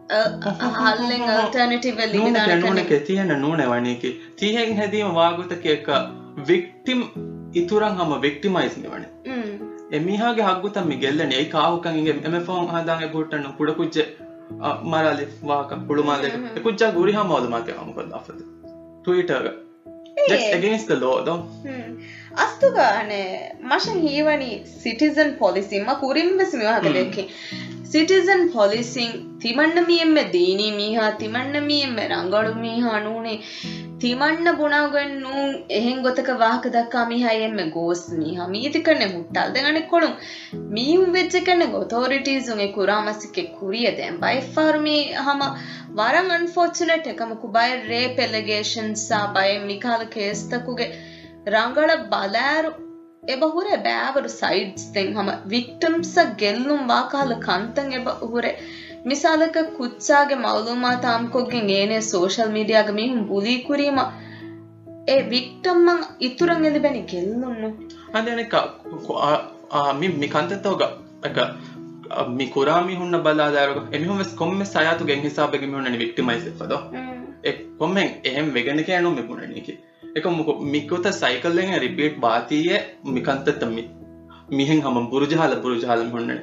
හල්ලෙන් 0.08 1.24
අල්ටර්නටිව 1.30 1.98
නූන 1.98 2.12
ලිවිධාන 2.12 2.62
කැනුනක 2.62 2.92
තියන 3.08 3.34
නූන 3.40 3.64
වනයකි 3.72 4.12
තිහෙන් 4.36 4.76
හැදීම 4.76 5.10
වාගුතක 5.14 5.66
එක 5.74 5.90
වික්ටිම් 6.50 7.02
ඉතුරන් 7.54 7.98
හම 7.98 8.14
වික්ටිමයිස්න 8.22 8.88
වන. 8.92 9.04
එමිහාගේ 9.92 10.48
හක්ගුතම 10.48 10.90
ගෙල්ලන. 11.04 11.32
ඒ 11.32 11.44
කාහුකන්ගේ 11.56 12.16
එම 12.30 12.40
ෆෝන් 12.48 12.74
හදාගේ 12.74 13.12
ගොට්ටන්න 13.14 13.54
පුඩ 13.58 13.76
කුච්ච 13.80 13.96
මරලි 14.84 15.30
වාක 15.44 15.72
පුළුමාදක 15.88 16.60
කුච්චා 16.66 16.92
ගුරි 16.92 17.12
හමවද 17.12 17.54
මතය 17.54 17.80
හමකොද 17.80 18.12
අපද 18.20 18.44
ටීටර්ග 19.04 19.48
against 20.52 20.88
the 20.88 20.96
law 20.96 21.16
though. 21.22 21.40
අස්තුගානේ 22.36 23.28
මශන් 23.62 24.00
හීවනි 24.00 24.50
සිටිසන් 24.82 25.30
පොලිසිම 25.38 25.86
ಸಿಟಿಸನ್ 27.92 28.52
ಪಾಲಿಸಿಂಗ್ 28.52 29.40
ತಿಮಣ್ಣಮಿ 29.40 29.94
ಎಮ್ಮೆ 29.94 30.22
ದೀನಿ 30.22 30.70
ಮೀಹ 30.70 31.00
ತಿಮಣ್ಣಮಿ 31.18 31.78
ಎಮ್ಮೆ 31.78 32.06
ರಂಗಳು 32.06 32.60
ಮೀಹ 32.60 32.86
ನೂಣೆ 33.04 33.36
ತಿಮಣ್ಣ 34.00 34.48
ಬುಣಾಗನ್ 34.56 35.22
ನೂ 35.22 35.58
ಎಹೆನ್ 35.70 36.02
ಗೊತಕ 36.02 36.30
ವಾಹಕ 36.32 36.66
ದಕ್ಕಾ 36.66 37.08
ಮೀಹ 37.08 37.26
ಎಮ್ಮೆ 37.32 37.62
ಗೋಸ್ 37.62 38.10
ಮೀಹ 38.10 38.40
ಮೀತಿ 38.46 38.80
ಕಣ್ಣೆ 38.80 39.04
ಹುಟ್ಟಾಲ್ 39.04 39.54
ದೆಗಣೆ 39.54 39.80
ಕೊಳು 39.80 40.06
ಮೀಹು 40.70 41.04
ವೆಜ್ಜ 41.04 41.36
ಕಣ್ಣೆ 41.46 41.64
ಅಥಾರಿಟೀಸ್ 41.64 42.50
ಉಂಗೆ 42.50 42.68
ಕುರಾಮಸಿಕ್ಕೆ 42.68 43.42
ಕುರಿಯದೆ 43.42 44.10
ಬೈಫಾರ್ 44.10 44.80
ಮೀ 44.82 45.02
ಹಮ 45.02 45.42
ವರಂ 45.90 46.30
ಅನ್ಫಾರ್ಚುನೇಟ್ 46.34 47.18
ಕಮಕು 47.18 47.48
ಬೈ 47.48 47.70
ರೇಪ್ 47.88 48.20
ಎಲಿಗೇಷನ್ಸ್ 48.20 49.12
ಬೈ 49.34 49.58
ಮಿಕಾಲ 49.58 50.02
ಕೇಸ್ತಕುಗೆ 50.04 51.18
ರಂಗಳ 51.50 51.90
ಬಲಾರು 51.94 52.87
ಎಬ 53.33 53.43
ಹುರೆ 53.47 53.75
ಬ್ಯಾವರು 53.83 54.29
ಸೈಡ್ಸ್ 54.33 54.87
ತೆಂಗ್ 54.93 55.13
ಹಮ 55.17 55.31
ವಿಕ್ಟಿಮ್ಸ್ 55.45 56.17
ಗೆಲ್ಲುಂ 56.39 56.81
ವಾಕಾಲ 56.87 57.33
ಕಂತಂ 57.45 57.87
ಎಬ 57.99 58.09
ಹುರೆ 58.31 58.51
ಮಿಸಾಲಕ 59.07 59.57
ಕುಚ್ಚಾಗೆ 59.77 60.35
ಮೌಲೂಮಾತ 60.43 61.05
ಆಮ್ಕೊಗ್ಗೆನ್ 61.13 61.71
ಏನೇ 61.77 61.99
ಸೋಷಲ್ 62.09 62.51
ಮೀಡಿಯಾಗ 62.51 62.91
ಮೀಹುಂ 62.91 63.21
ಬುಲಿ 63.27 63.55
ಕುರೀಮ 63.61 63.99
ಎ 65.09 65.15
ವಿಕ್ಟಮ್ 65.29 65.81
ಮಂ 65.87 66.01
ಇತುರಂ 66.21 66.61
ಎಲಿಬೆನಿ 66.65 67.01
ಗೆಲ್ಲುನ್ನು 67.11 67.69
ಅಂದೆನೆ 68.17 68.43
ಮಿ 69.99 70.07
ಮಿ 70.15 70.27
ಕಂತತ್ತೋಗ 70.27 70.83
ಅಕ 71.23 71.39
ಮಿ 72.31 72.45
ಕುರಾಮಿ 72.47 72.93
ಹುಣ್ಣ 72.95 73.15
ಬಲಾದಾರಗ 73.17 73.79
ಎಮಿಹುಂ 73.95 74.17
ವೆಸ್ 74.17 74.35
ಕೊಮ್ಮೆ 74.35 74.65
ಸಯಾತು 74.73 75.03
ಗೆನ್ 75.05 75.21
ಹಿಸಾಬೆಗೆ 75.21 75.67
ಮಿಹುಣ್ಣನಿ 75.67 75.97
ವಿಕ್ಟಿಮೈಸ್ 75.97 76.45
ಎಫದೋ 76.47 76.79
ಎ 77.45 77.53
ಕೊಮ್ಮೆನ್ 77.79 78.13
ಎಹೆಂ 78.25 78.47
ವೆಗನಿಕೆ 78.49 78.93
ಅಣು 78.93 79.11
ಮಿ 79.11 79.23
ಹುಣ್ಣನಿಕಿ 79.27 79.73
එක 80.18 80.28
මොක 80.32 80.50
මික්කොත 80.68 81.08
සයිකල්ලෙන් 81.14 81.74
රිපීට් 81.78 82.20
බාතිය 82.20 82.76
මිකන්තත්තමි 83.10 83.84
මිහෙන් 84.52 84.80
හම 84.82 85.10
බුරුජහල 85.10 85.58
බුරුජහලම් 85.62 86.10
හොන්නන 86.10 86.38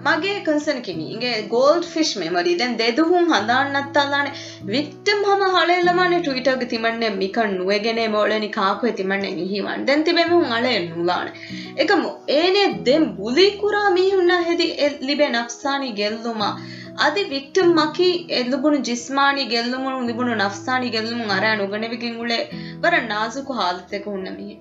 මගේ 0.00 0.38
කන්සනකිමි 0.40 1.04
ඉගේ 1.14 1.34
ගෝල්ඩ් 1.48 1.84
ෆිෂ් 1.84 2.10
මෙමරි 2.16 2.54
දැන් 2.54 2.72
දෙදුහුන් 2.78 3.28
හඳන්නත්තල්ලාන 3.28 4.28
වික්ටම් 4.66 5.20
හම 5.24 5.42
හලෙල්ලමාන 5.56 6.14
ටවිටග 6.18 6.64
තිමන්නේ 6.68 7.10
මිකන් 7.14 7.54
නුවගෙන 7.58 8.00
මෝලනි 8.10 8.50
කාපු 8.50 8.92
තිමන්නේ 8.92 9.32
මිහිවන් 9.32 9.86
දැන් 9.86 10.04
තිබෙමුන් 10.04 10.52
අලය 10.52 10.74
නුලාන. 10.86 11.30
එකම 11.76 12.02
ඒනේ 12.32 12.68
දෙම් 12.84 13.08
බුලිකුරා 13.16 13.88
මිහුන්න 13.92 14.32
හෙදි 14.42 14.68
ලිබේ 15.02 15.32
නක්සානි 15.32 15.92
ගෙල්ලුමා. 15.94 16.54
ಅದಿ 17.00 17.22
ವಿಕ್ಟಿಮ್ 17.24 17.76
ಮಕಿ 17.76 18.10
ಎಲ್ದುಬುನು 18.10 18.76
ಜಿಸ್ಮಾನಿ 18.76 19.44
ಗೆಲ್ಲುಮುನು 19.44 19.98
ಉದಿಬುನು 19.98 20.34
ನಫ್ಸಾನಿ 20.34 20.88
ಗೆಲ್ಲುಮುನ್ 20.88 21.30
ಅರಾ 21.30 21.54
ನುಗಣೆವಿಕಿನ್ 21.54 22.16
ಉಳೆ 22.16 22.50
ವರ 22.80 22.94
ನಾಜುಕು 23.06 23.52
ಹಾಲತೆಕು 23.52 24.10
ಉನ್ನಮಿಯೆ 24.10 24.56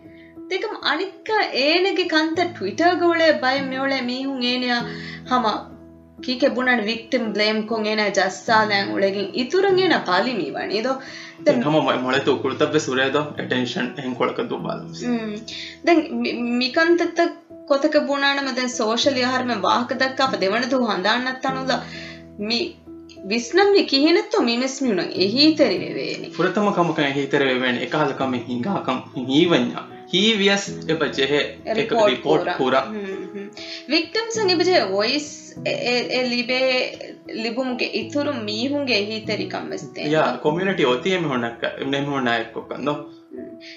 ತೆಕಂ 0.52 0.74
ಅನಿಕ್ಕ 0.84 1.32
ಏನೆಗೆ 1.54 2.04
ಕಂತ 2.04 2.40
ಟ್ವಿಟರ್ 2.54 2.96
ಗೋಳೆ 2.96 3.32
ಬಯ 3.32 3.60
ಮಿಯೋಳೆ 3.62 4.02
ಮೀಹುನ್ 4.02 4.44
ಏನೆಯ 4.44 4.76
ಹಮ 5.32 5.48
ಕೀಕೆ 6.26 6.48
ಬುಣನ್ 6.48 6.84
ವಿಕ್ಟಿಮ್ 6.84 7.34
ಬ್ಲೇಮ್ 7.34 7.68
ಕೊಂ 7.68 7.86
ಏನ 7.86 8.00
ಜಸ್ಸಾಲೆನ್ 8.14 8.90
ಉಳೆಗಿನ್ 8.94 9.30
ಇತುರನ್ 9.36 9.80
ಏನ 9.80 9.94
ಪಾಲಿ 10.06 10.34
ಮೀವಾಣಿ 10.34 10.76
ಇದು 10.76 10.92
ಮಿಕಂತತ್ತ 16.60 17.20
ಕೊತಕ 17.66 17.96
ಬುಣಾಣ 18.08 18.40
ಮತ್ತೆ 18.42 18.68
ಸೋಷಲ್ 18.68 19.18
ಯಾರ 19.18 19.44
ಮೆ 19.44 19.54
ವಾಹಕ 19.54 19.94
ದಕ್ಕ 19.94 20.22
ದೇವಣದು 20.42 20.86
ಹಂದಾಣ್ಣತ್ತಾನುಲ್ಲ 20.86 21.72
විස්නම් 23.28 23.74
කිහිනත්තු 23.86 24.42
මිමස්මිුණ 24.42 25.00
එහිතරවේනි 25.00 26.30
පුරතම 26.38 26.70
කමකන 26.72 27.14
හිතරවෙන 27.14 27.78
එකහලකම 27.78 28.34
හිංගාකම් 28.48 29.02
හීවඥා 29.28 29.88
හීවියස් 30.14 30.66
එපජෙහෙ 30.88 31.42
රිපෝට් 31.76 32.50
පුර. 32.58 32.76
වික්ටම් 33.90 34.28
සංගිබජේ 34.30 34.82
වොයිස් 34.92 35.28
ලිබේ 36.26 37.16
ලිබුම්ගේ 37.36 37.92
ඉතුරු 37.94 38.34
මීහුන්ගේ 38.42 39.02
හිතරිකම් 39.06 39.70
වෙස්තේ 39.70 40.08
යා 40.08 40.38
කොමියනිටි 40.38 40.86
ඔතියම 40.86 41.26
හොනක් 41.26 41.66
නෙම 41.86 42.06
හොනායක්කොක්කන්නො 42.06 42.96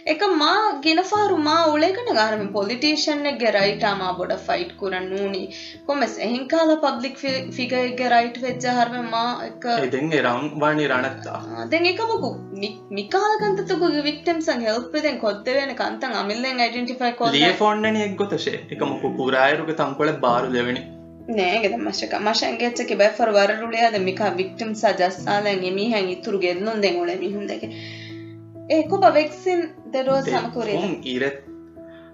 එක 0.06 0.24
මා 0.34 0.60
ගෙනෆාරු 0.84 1.38
මා 1.40 1.60
උලේකන 1.70 2.10
ගාරම 2.18 2.44
පොලිටීෂන්ගේ 2.54 3.52
රයිටා 3.56 3.94
මා 3.96 4.12
බොඩ 4.20 4.34
ෆයිට් 4.46 4.72
කරන්න 4.80 5.08
නූනි. 5.12 5.42
කොමස් 5.86 6.16
එහින් 6.20 6.48
කාල 6.48 6.72
පබ්ලික් 6.84 7.20
ෆිගගේ 7.56 8.10
රයිට් 8.14 8.40
වෙච්ච 8.44 8.66
හරම 8.70 9.10
මා 9.10 9.28
එක 9.48 9.68
දෙන්ගේ 9.94 10.22
රවුන් 10.22 10.48
වානි 10.60 10.88
රණත්තා. 10.88 11.68
දෙන් 11.72 11.90
එකමකු 11.92 12.32
මිකාලකන්තතුකුගේ 12.92 14.04
වික්ටම්සන් 14.08 14.66
හෙල්පදෙන් 14.68 15.20
කොද්දවෙන 15.20 15.76
කන්තන් 15.76 16.18
අමිල්ලෙන් 16.22 16.64
යිඩෙන්ටිෆයි 16.66 17.14
කො 17.14 17.32
ෆෝන්නන 17.58 18.02
එක්ගොතශේ 18.04 18.58
එකමකු 18.76 19.14
පුරායරුග 19.18 19.72
තංකොල 19.76 20.12
බාරු 20.26 20.52
දෙවනි. 20.52 20.84
නෑගෙද 21.30 21.74
මශක 21.76 22.18
මශන්ගෙච්චක 22.20 22.90
බැෆර 23.00 23.30
වරරුලයාද 23.32 23.94
මිකා 24.00 24.30
වික්ටම් 24.40 24.72
සා 24.76 24.92
ජස්සාලන් 24.98 25.62
එමිහැන් 25.64 26.08
ඉතුරු 26.10 26.40
ගෙල්ලොන් 26.42 26.82
දෙන් 26.82 26.98
ඔල 27.02 27.12
මිහුන්දගේ 27.22 27.70
ඒක 28.70 28.92
බවෙක්සින් 29.00 29.62
දරෝ 29.92 30.20
සමකරේ 30.22 30.76
ඉර 31.06 31.24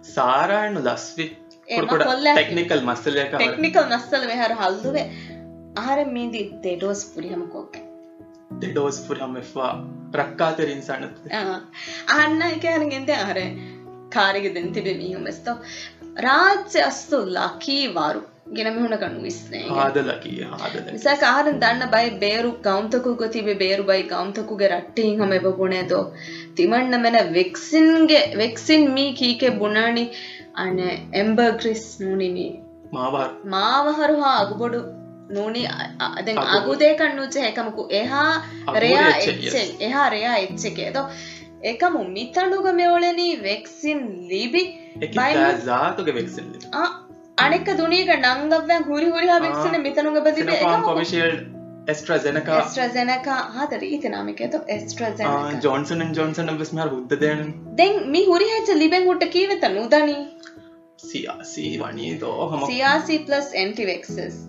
සාරායනු 0.07 0.81
දස්වි 0.83 1.27
ටෙක්නිකල් 1.69 2.83
මස්සල 2.83 3.21
ටෙක්නිකල් 3.35 3.85
නස්සල 3.89 4.33
හර 4.33 4.55
හල්දුවේ 4.63 5.05
ආර 5.79 5.99
මීදී 6.07 6.47
දෙඩෝස් 6.65 7.05
පුරිහම 7.15 7.45
කෝක. 7.49 7.79
දෙඩෝස් 8.61 8.99
පුරහම 9.01 9.37
එවා 9.37 9.71
රක්කාතරින් 10.15 10.83
සනත්. 10.83 11.15
අන්න 12.17 12.43
එකහරගෙන්ද 12.49 13.15
ආර 13.19 13.39
කාරගෙ 14.11 14.55
දෙන් 14.55 14.69
තිබේ 14.73 14.97
මීහුමස්තෝ 14.97 15.57
රාජ්‍ය 16.19 16.83
අස්තු 16.83 17.25
ලකීවාරු 17.37 18.23
ගෙනමිහුණකනු 18.51 19.23
විස්නේ 19.23 19.65
ආදලකී 19.79 20.37
ආදල 20.49 20.89
සකාරන් 20.99 21.61
දන්න 21.61 21.93
බයි 21.95 22.13
බේරු 22.23 22.53
ගෞන්තකුග 22.63 23.27
තිබේ 23.35 23.57
බේරු 23.57 23.85
බයි 23.85 24.07
ගෞන්තකුගේ 24.13 24.71
රට්ටීන් 24.71 25.21
හම 25.21 25.37
එබපුුණේදෝ 25.39 26.05
තිමන්න 26.55 27.01
මෙන 27.01 27.21
වෙක්සින්ගේ 27.33 28.25
වෙක්සින් 28.37 28.89
මී 28.93 29.11
කීකෙ 29.15 29.53
බුණානි 29.61 30.07
අනේ 30.59 30.97
එම්බර්ග්‍රිස් 31.17 31.85
නූනිමි 32.01 32.49
මාවර 32.93 33.29
මාවහරු 33.49 34.17
හා 34.21 34.39
අගුබොඩු 34.39 34.81
නූනි 35.31 35.63
අදෙන් 36.09 36.41
අගුදේ 36.49 36.95
කන්නුච්ච 36.95 37.37
හැකමකු. 37.39 37.83
එහා 37.93 38.33
රයා 38.77 39.11
එහා 39.81 40.09
රයා 40.09 40.37
එච්චකේ 40.39 40.91
තො 40.93 41.05
එකමු 41.65 42.03
මිතඩුග 42.09 42.67
මෙවලනී 42.75 43.35
vaccine 43.43 44.03
ලිබි. 44.31 44.65
දාතුගේ 45.67 46.15
vaccine 46.15 46.51
ලිබි. 46.53 46.67
Vaccine 47.40 47.76
Libby 47.86 48.04
by 48.06 48.06
ಜಾತುಗೆ 48.06 48.06
vaccine 48.06 48.06
Libby 48.06 48.06
අනෙක 48.06 48.08
දුනීක 48.08 48.10
නංගව්වැන් 48.18 48.84
හුරි 48.86 49.08
හුරිහා 49.08 49.40
වෙක්සන 49.42 49.76
මෙතනුග 49.82 50.18
බදිබ 50.26 50.50
කොමිශල් 50.86 51.34
ಎಸ್ಟ್ರಾಜೆನಕಾ 51.88 52.54
ಎಸ್ಟ್ರಾಜೆನಕಾ 52.60 53.36
ಹಾದರಿ 53.56 53.88
ಈತ 53.96 54.06
ನಾಮಿಕೆತು 54.14 54.60
ಎಸ್ಟ್ರಾಜೆನಕಾ 54.76 55.60
Johnson 55.66 56.02
and 56.02 56.16
Johnson 56.20 56.50
Abbas 56.54 56.74
Mar 56.74 56.90
ಹುದ್ದದೇನ 56.94 57.44
then 57.80 58.00
ಮಿ 58.14 58.22
ಹುರಿ 58.30 58.48
ಹೆಚ 58.54 58.78
ಲಿಬೆನ್ 58.82 59.06
ಹುಟ್ಟ 59.10 59.24
ಕೀವೆತ 59.36 59.66
ನುದನಿ 59.76 60.18
ಸಿಯಾಸಿ 61.06 61.68
ವಣಿದೋ 61.82 62.34
ಹಮ 62.52 62.62
ಸಿಯಾಸಿ 62.72 63.18
ಪ್ಲಸ್ 63.28 63.52
ಆಂಟಿವೆಕ್ಸಸ್ 63.64 64.40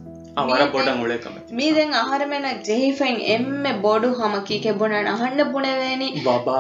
ಅವರ 0.41 0.63
ಬೊಡಂ 0.73 0.99
ಉಳೆ 1.05 1.19
ಕಮತಿ 1.21 1.55
ಮೀ 1.59 1.69
ದೆನ್ 1.77 1.95
ಆಹಾರಮೆನ 2.01 2.49
ಜೆಹಿಫೈನ್ 2.67 3.21
ಎಮ್ಮೆ 3.35 3.73
ಬೊಡು 3.85 4.11
ಹಮ 4.19 4.35
ಕೀಕೆ 4.49 4.73
ಬುಣನ 4.81 5.13
ಹಣ್ಣ 5.23 5.41
ಬುಣವೇನಿ 5.53 6.09
ಬಾಬಾ 6.27 6.59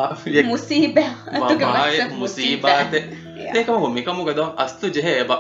ಮುಸೀಬೆ 0.50 1.06
ಬಾಬಾ 1.42 1.74
ಮುಸೀಬಾತೆ 2.22 3.02
ದೇಕಮ 3.56 3.92
ಮಿಕಮುಗದೋ 3.98 4.46
ಅಸ್ತು 4.64 4.88
ಜೆಹೆ 4.96 5.14
ಬಾ 5.30 5.38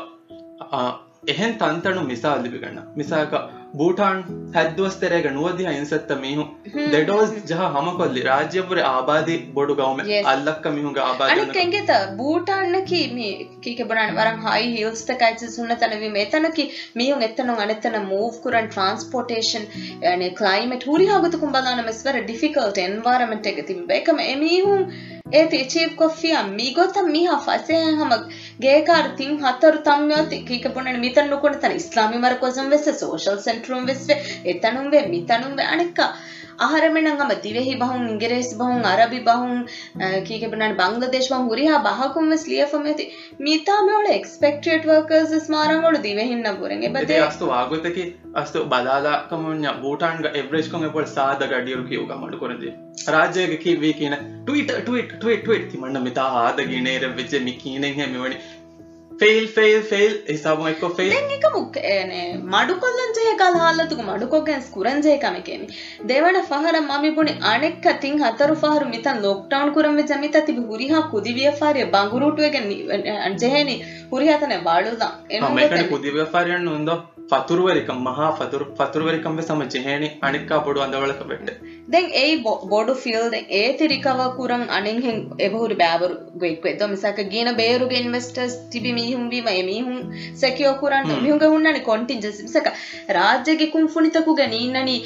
එහෙන් 1.27 1.51
තන්තනු 1.57 2.03
මිසා 2.03 2.37
ලිබිගන්න 2.37 2.77
මිසාක 2.95 3.33
බූටාන් 3.73 4.21
හැද්දුවස්තරේග 4.55 5.27
නුවදිහ 5.29 5.67
ඉන්සත්ත 5.71 6.13
මිහු 6.17 6.45
දෙඩෝස් 6.93 7.35
ජහ 7.43 7.61
හමකොල්ලි 7.75 8.23
රාජ්‍යපුර 8.23 8.81
ආබාධී 8.83 9.37
බොඩු 9.53 9.75
ගවම 9.75 10.01
අල්ලක්ක 10.25 10.65
මිහුග 10.71 10.97
ආබාධනකෙත 11.01 11.93
බූටාන්නකි 12.17 13.03
මේ 13.13 13.31
කීක 13.61 13.85
බරන් 13.85 14.17
වරන් 14.17 14.43
හයි 14.47 14.73
හිල්ස්ට 14.73 15.15
කයිච 15.19 15.45
සුන්න 15.51 15.77
තනවි 15.77 16.11
මෙතනකි 16.11 16.67
මිහුන් 16.95 17.29
එත්තනු 17.29 17.61
අනෙතන 17.61 18.01
මූව් 18.07 18.43
කුරන් 18.43 18.69
ට්‍රන්ස්පෝටේෂන් 18.69 19.71
න 20.11 20.27
ක්ලයිමට 20.35 20.91
හුරිහාගතුකුම් 20.91 21.55
බලාන 21.55 21.85
මෙස්වර 21.85 22.21
ඩිෆිකල්ට 22.21 22.85
එන්වාරමට 22.85 23.51
එක 23.53 23.65
තිබ 23.65 23.97
එකම 23.97 24.27
එමිහුන් 24.27 24.87
ඒති 25.32 25.60
චීප් 25.66 25.96
කොෆිය 25.96 26.34
මීගොත 26.50 26.96
මිහා 27.08 27.38
ෆසයන් 27.40 27.98
හමක් 27.98 28.22
ගේකාර 28.60 29.04
තින් 29.16 29.36
හතරු 29.42 29.82
තම්යෝති 29.82 30.40
කීකපොනන 30.44 30.92
මිතන් 31.00 31.30
නුකොන 31.30 31.58
තන 31.58 31.76
ඉස්ලාමි 31.76 32.18
මරකොසම් 32.20 32.70
වෙස්ස 32.70 32.90
සෝෂල් 32.96 33.38
සෙන්ටරුම් 33.40 33.86
වෙස්වේ 33.86 34.18
එතනුම් 34.46 34.90
වේ 34.90 35.04
මිතනුම් 35.08 35.54
වේ 35.54 35.68
අනෙක්කා 35.68 36.10
ಆಹಾರಮೆನಂಗ 36.58 37.22
ಮ 37.22 37.34
ದಿವೆಹಿ 37.44 37.74
ಬಹುಂ 37.80 38.02
ಇಂಗ್ರೇಸ್ 38.12 38.52
ಬಹುಂ 38.60 38.82
ಅರಬಿ 38.90 39.20
ಬಹುಂ 39.26 39.56
ಕೀಕೆ 40.26 40.48
ಬನಾನ 40.52 40.76
ಬಾಂಗ್ಲಾದೇಶ್ 40.78 41.28
ಬಹುಂ 41.32 41.46
ಹುರಿಹಾ 41.46 41.76
ಬಹಕುಂ 41.86 42.26
ವೆಸ್ 42.32 42.46
ಲಿಯಫಮೆತಿ 42.52 43.04
ಮೀತಾ 43.40 43.76
ಮೇವಳ 43.86 44.06
ಎಕ್ಸ್ಪೆಕ್ಟೆಡ್ 44.16 44.86
ವರ್ಕರ್ಸ್ 44.86 45.34
ಸ್ಮಾರಂಗೋಳು 45.46 46.00
ದಿವೆಹಿನ್ 46.06 46.44
ನಬುರೆಂಗೆ 46.46 46.90
ಬತೆ 46.96 47.18
ಅಸ್ತು 47.26 47.48
ಆಗುತ್ತಕಿ 47.52 48.04
ಅಸ್ತು 48.42 48.62
ಬದಾಲ 48.72 49.08
ಕಮುನ್ಯ 49.30 49.74
ಬೂಟಾನ್ 49.82 50.22
ಗ 50.24 50.32
ಎವರೇಜ್ 50.36 50.70
ಕೊಂಗೆ 50.72 50.90
ಪೊಳ 50.96 51.06
ಸಾದ 51.12 51.42
ಗಡಿಯರು 51.52 51.84
ಕಿಯುಗ 51.90 52.14
ಮಾಡ್ಕೊರದಿ 52.22 52.72
රාජයක 53.07 53.53
කිවේ 53.59 53.93
කියන 53.93 54.17
ටටටටටටති 54.47 55.77
මන්න 55.77 56.03
මෙතා 56.03 56.31
ආදගෙනේර 56.39 57.07
වෙච්ච 57.13 57.37
මිකීනෙන් 57.41 57.95
හැමිවනි 57.95 58.41
ෆෙල් 59.19 59.47
ෆෙල් 59.49 59.81
ෆෙල් 59.83 60.13
එසාමයික 60.27 60.83
ෆෙල් 60.93 61.11
එක 61.13 61.45
මුක් 61.51 61.75
ඒන 61.83 62.11
මඩු 62.47 62.77
කොල්ලන්ජය 62.77 63.33
කල්හල්ලතුක 63.35 64.01
මඩුකෝකැන්ස් 64.01 64.69
කුරන්ජයකමකෙමි 64.69 65.67
දෙවන 66.05 66.39
පහර 66.43 66.81
මමිපුුණි 66.81 67.35
අනෙක් 67.45 67.87
තින් 68.01 68.17
හතර 68.19 68.55
පහර 68.55 68.87
මිතන් 68.87 69.21
ලොක්ටවන් 69.21 69.73
කරම 69.75 70.01
ජමිත 70.05 70.37
තිබ 70.43 70.59
හුරිහා 70.65 71.03
කුදිවියපාරය 71.11 71.87
බංගුරුටුවගෙන 71.89 72.69
ජයනි 73.43 73.77
හුරිහතන 74.11 74.55
බාඩුදා 74.63 75.13
එ 75.31 75.83
කුදිව්‍යපාරයන් 75.87 76.65
නොන්දෝ 76.65 76.99
ಫತುರ್ವರಿಕಂ 77.29 77.97
ಮಹಾ 78.07 78.27
ಫತುರ್ 78.37 78.63
ಫತುರ್ವರಿಕಂ 78.77 79.33
ಸಮ 79.49 79.65
ಜೆಹೇಣಿ 79.73 80.07
ಅಣಿಕ್ಕ 80.27 80.51
ಬೊಡು 80.65 80.79
ಅಂದವಳಕ 80.85 81.21
ಬೆಟ್ಟೆ. 81.29 81.53
ದೆನ್ 81.93 82.09
ಏಯ್ 82.21 82.35
ಬೊಡು 82.71 82.93
ಫೀಲ್ 83.01 83.27
ದೆನ್ 83.33 83.47
ಏ 83.59 83.61
ತಿರಿಕವ 83.79 84.21
ಕುರಂ 84.37 84.63
ಅಣಿಂಗ್ 84.77 85.03
ಹೆಂಗ್ 85.07 85.25
ಎಬಹುದು 85.47 85.75
ಬ್ಯಾವರು 85.83 86.15
ಗೆಕ್ವೆ 86.41 86.73
ತೋ 86.81 86.87
ಮಿಸಾಕ 86.93 87.19
ಗೀನ 87.33 87.49
ಬೇರುಗೆ 87.61 87.97
ಇನ್ವೆಸ್ಟರ್ಸ್ 88.03 88.57
ತಿಬಿ 88.73 88.91
ಮೀಹುಂ 88.97 89.23
ಬಿ 89.33 89.39
ಮೈ 89.47 89.57
ಮೀಹುಂ 89.69 89.99
ಸೆಕ್ಯೋ 90.41 90.73
ಕುರಂ 90.81 91.07
ಮಿಹುಂಗ 91.25 91.47
ಹುಣ್ಣಾನಿ 91.53 91.83
ಕಾಂಟಿಂಜೆನ್ಸಿ 91.91 92.43
ಮಿಸಾಕ 92.47 92.67
ರಾಜ್ಯಗೆ 93.19 93.67
ಕುಂ 93.75 93.87
ಫುಣಿತಕುಗ 93.95 94.41
ನೀನನಿ 94.55 94.97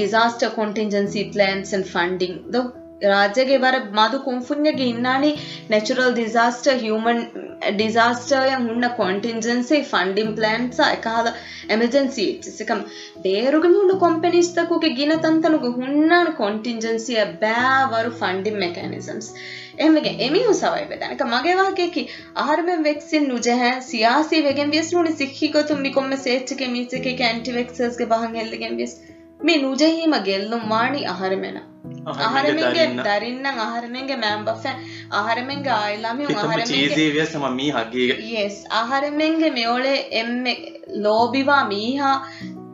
disaster 0.00 0.56
contingency 0.58 1.22
plans 1.36 1.72
and 1.78 1.88
funding 1.94 2.40
the. 2.56 2.85
රාජ්‍යගේ 3.02 3.58
බර 3.58 3.76
මදු 3.92 4.18
කුම්ෆුන්යගේ 4.20 4.86
ඉන්නානි 4.86 5.30
නැචුරල් 5.70 6.12
ඩිසාස්ටර් 6.12 6.78
හියමන් 6.78 7.18
ඩිසාස්ටර්යන් 7.72 8.64
හුන්න 8.64 8.86
කොන්ටින්ජන්සි 8.96 9.80
ෆන්ඩිම් 9.84 10.30
ප්ලන්සා 10.34 10.88
එකහල 10.92 11.28
එමජන්සී 11.70 12.28
සිකම් 12.50 12.80
බේරුගම 13.22 13.74
හුණු 13.74 13.96
කොම්පනිස්තකුගේ 13.98 14.94
ගින 14.94 15.14
තන්තනුගේ 15.18 15.74
හුන්නාන 15.76 16.32
කොන්ටින්ජන්සිය 16.34 17.20
බෑවරු 17.42 18.12
ෆන්ඩිම් 18.18 18.56
මෙකනිසම්ස් 18.58 19.28
එමගේ 19.80 20.14
එමිහු 20.20 20.54
සවයි 20.54 20.86
වෙදනක 20.88 21.26
මගේවාගේකි 21.28 22.06
ආර්මෙන් 22.44 22.84
වෙක්සින් 22.84 23.28
නුජහැ 23.28 23.74
සියාසී 23.86 24.42
වගෙන් 24.42 24.72
වියස්රුණනි 24.72 25.14
සික්හි 25.16 25.52
ගොතුම් 25.52 25.82
මිකොම්ම 25.82 26.16
සේච්චක 26.20 26.64
මිසක 26.70 27.12
ඇන්ටිවෙක්සස්ගේ 27.12 28.08
බහන් 28.08 28.36
හෙල්ලගෙන් 28.36 28.80
විෙස් 28.80 28.96
මේ 29.40 29.56
නුජහීම 29.58 30.14
ගෙල්ලුම් 30.24 30.62
වාණි 30.68 31.00
ආහාරමෙන 31.06 31.56
ආහාරමෙන්ගේ 32.06 32.86
දරින්නම් 32.98 33.58
ආහාරමෙන්ගේ 33.58 34.18
මෑම්බෆ 34.18 34.66
ආහාරමෙන්ගේ 35.12 35.74
ආයිලාමි 35.76 36.28
ආහාරමෙන්ගේ 36.34 37.26
සම 37.26 37.46
මී 37.52 37.70
හගේ 37.72 38.18
yes. 38.30 38.60
ආහාරමෙන්ගේ 38.72 39.52
මෙෝලේ 39.52 39.98
එම්මෙ 40.20 40.54
ලෝබිවා 40.98 41.62
මීහා 41.66 42.16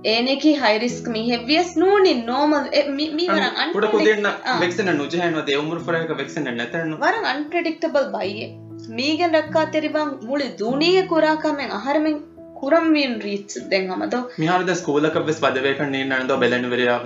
ඒනෙකි 0.07 0.53
හයිරිස්ක් 0.57 1.09
මිහෙවියස් 1.11 1.71
නූනි 1.77 2.15
නෝමල් 2.23 2.67
මීවරන් 2.97 3.49
අන්ට 3.57 3.89
කුදන්න 3.91 4.29
වෙක්සන 4.61 4.93
නුජහන 4.97 5.39
දෙවමුර 5.47 5.81
ෆරයක 5.89 6.13
වෙක්සන 6.21 6.51
නැතරන්න 6.53 6.99
වරන් 6.99 7.31
අන්ප්‍රඩික්ටබල් 7.33 8.13
බයිය. 8.17 8.51
මීගෙන් 8.93 9.35
රක්කා 9.35 9.67
තෙරිබං 9.71 10.13
මුළි 10.25 10.49
දුනීය 10.59 11.03
කුරාකමෙන් 11.09 11.75
අහරමෙන් 11.77 12.17
කුරම්වීන් 12.63 13.15
රීච් 13.21 13.55
දෙංගමද 13.71 14.19
මිහාරද 14.39 14.69
ස්කූලක 14.77 15.17
වෙස් 15.27 15.41
වදවේකන්නේ 15.41 16.03
නන්ද 16.07 16.37
බැලනිවරයා 16.39 16.99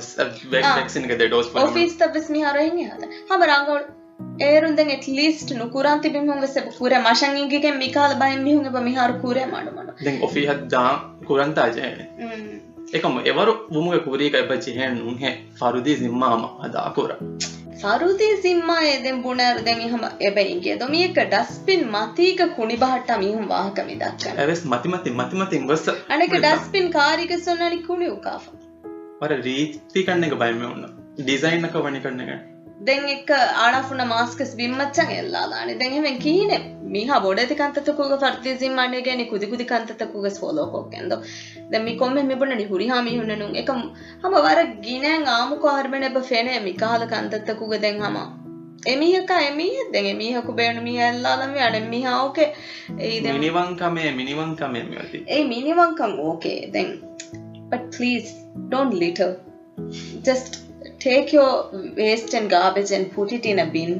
වැක්සිනක 0.54 1.14
දඩෝස් 1.14 1.52
ෆිස් 1.76 1.94
වෙස් 2.10 2.28
මිහාරහි 2.30 2.66
හද 2.86 3.08
හම 3.28 3.46
රංගෝ 3.46 3.78
ඒරුන්දෙන් 4.42 4.90
එට 4.90 5.08
ලිස්ට 5.10 5.54
නුකුරන් 5.54 6.02
තිබිම 6.02 6.30
වෙස 6.38 6.56
පුර 6.72 6.96
මශංගිගේ 7.00 7.74
මිකාල 7.76 8.16
බයින් 8.16 8.42
මිහුඟ 8.42 8.80
මිහාර 8.84 9.18
කුරය 9.22 9.44
මඩුමන 9.48 9.92
දෙ 10.00 10.16
ඔෆිහත් 10.22 10.64
දා 10.70 10.92
කුරන්තාජයන 11.26 12.00
එකම 12.92 13.20
එවරු 13.24 13.54
උමුග 13.72 13.96
කුරීක 14.04 14.36
එබචිහෙන් 14.36 15.00
උන්හ 15.04 15.24
ෆරුදී 15.56 15.96
සිම්මාම 15.96 16.44
අදාකුර 16.60 17.16
කුර 17.75 17.75
ಫರುದಿ 17.81 18.27
ಸಿಂಹ 18.35 18.71
ಎದೆಂ 18.87 19.17
ಬುಣರು 19.21 19.61
ದೆಂ 19.65 19.79
ಇಹಮ 19.79 20.05
ಎಬೆಯಿಂಗೆ 20.21 20.73
ದೊಮಿಯಕ 20.79 21.19
ಡಸ್ಟ್ಬಿನ್ 21.31 21.85
ಮತೀಗ 21.93 22.41
ಕುಣಿ 22.55 22.75
ಬಹಟ್ಟ 22.75 23.11
ಮೀಹುಂ 23.17 23.45
ವಾಹಕ 23.47 23.79
ಮಿದಕ್ಕನ 23.87 24.35
ಎವೆಸ್ 24.39 24.63
ಮತಿ 24.65 24.89
ಮತಿ 24.89 25.11
ಮತಿ 25.11 25.37
ಮತಿ 25.37 25.55
ಇಂಗೊಸ್ಸ 25.55 25.89
ಅಣಕ 26.09 26.41
ಡಸ್ಟ್ಬಿನ್ 26.43 26.89
ಕಾರಿಗೆ 26.93 27.37
ಸೊನ್ನನಿ 27.37 27.79
ಕುಣಿ 27.83 28.07
ಉಕಾಫ 28.07 28.43
ವರ 29.23 29.33
ರೀತಿ 29.41 30.01
ಕಣ್ಣೆಗ 30.03 30.35
ಬಯಮೆ 30.35 30.65
ಉನ್ನ 30.65 30.85
ಡಿಸೈನ್ 31.25 31.63
ನಕ 31.63 31.75
ವಣಿ 31.77 32.01
ಕಣ್ಣೆಗ 32.01 32.33
දැන් 32.80 33.08
එක්ක 33.08 33.30
ආඩාෆුන 33.34 34.02
මාස්කස් 34.08 34.56
බිම්මච්චන් 34.56 35.12
එල්ලාලානි 35.18 35.78
දැන්. 35.80 35.92
එහෙම 35.92 36.18
කීනේ? 36.18 36.60
මීහා 36.94 37.20
බොඩති 37.20 37.54
කන්තතකුග 37.54 38.12
ෆර්තිසිම් 38.22 38.74
මානේ 38.74 39.02
ගෑනි 39.02 39.24
කුදි 39.24 39.46
කුදි 39.46 39.64
කන්තතකුග 39.64 40.26
ෆෝලෝ 40.40 40.66
කොක්කෙන්ද 40.66 41.12
දැන් 41.70 41.84
මි 41.84 41.94
කොම්මෙ 41.96 42.22
මෙබුණනි 42.22 42.66
හුරිහා 42.72 43.02
මීහුන්නනුන් 43.02 43.56
එක 43.62 43.70
හම 43.70 44.34
වර 44.46 44.60
ගිනෑන් 44.88 45.24
ආමුකෝ 45.28 45.76
හර්බෙන 45.78 46.08
එබ 46.10 46.18
ෆෙනේ 46.22 46.58
මිකාල 46.60 47.06
කන්තතකුග 47.06 47.72
දැන් 47.80 48.02
හම. 48.02 48.18
එමිහක 48.86 49.32
එමිහ? 49.40 49.74
දැන් 49.94 50.06
එමිහකු 50.06 50.52
බේන 50.52 50.82
මිහ 50.82 50.98
එල්ලාලම 51.08 51.56
අඩ 51.68 51.80
මිහා 51.88 52.16
ඕකේ. 52.22 52.48
ඒ 53.00 53.32
මිනිවංකමේ 53.32 54.12
මිනිවංකමේ 54.12 54.84
ඒ 55.28 55.42
මිනිවංකම් 55.44 56.14
ඕකේ. 56.28 56.60
දැන් 56.76 56.94
but 57.70 57.90
please 57.96 58.28
don't 58.70 58.94
litter. 58.94 59.30
just 60.24 60.65
take 60.99 61.31
your 61.31 61.51
waste 61.95 62.33
and 62.33 62.49
garbage 62.49 62.91
and 62.91 63.11
put 63.11 63.31
it 63.31 63.45
in 63.45 63.59
a 63.59 63.67
bin 63.67 63.93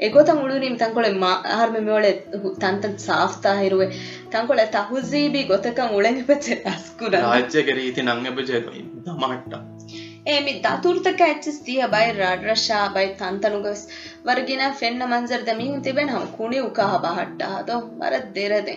ಎಗೋತ 0.00 0.30
ಮುಳುನಿಮ್ 0.38 0.74
ತಂಕೊಳೆ 0.80 1.10
ಮಾ 1.22 1.30
ಆಹಾರ 1.52 1.68
ಮೇವಳೆ 1.76 2.10
ತಂತನ್ 2.58 2.98
ಸಾಫ್ತಾ 2.98 3.52
ಇರುವೆ 3.68 3.86
ತಂಕೊಳೆ 4.32 4.64
ತಹುಜೀಬಿ 4.74 5.42
ಗೊತಕ 5.42 5.86
ಉಳೆಂಗೆ 5.98 6.24
ಬಚ್ಚೆ 6.26 6.54
ಅಸ್ಕುರ 6.72 7.12
ರಾಜ್ಯಗೆ 7.26 7.74
ರೀತಿ 7.80 8.02
ನಂಗೆ 8.02 8.32
ಬಜೆ 8.38 8.58
ದಮಾಟ 9.06 9.52
ಏಮಿ 10.34 10.52
ದತುರ್ತಕ 10.64 11.20
ಎಚ್ಚಸ್ 11.32 11.60
ದಿಯ 11.66 11.82
ಬೈ 11.86 12.04
ರಡ್ರಶಾ 12.12 12.78
ಬೈ 12.94 13.06
ತಂತನುಗಸ್ 13.20 13.84
ವರ್ಗಿನ 14.28 14.62
ಫೆನ್ನ 14.78 15.02
ಮಂಜರ್ 15.06 15.44
ದ 15.48 15.54
ಮೀಹು 15.58 15.76
ತಿಬೆನ್ 15.82 16.12
ಹಂ 16.14 16.24
ಕುಣಿ 16.36 16.58
ಉಕಾಹ 16.68 16.92
ಬಹಟ್ಟ 17.06 17.42
ಅದೋ 17.58 17.76
ವರ 18.00 18.14
ದೇರದೆ 18.34 18.76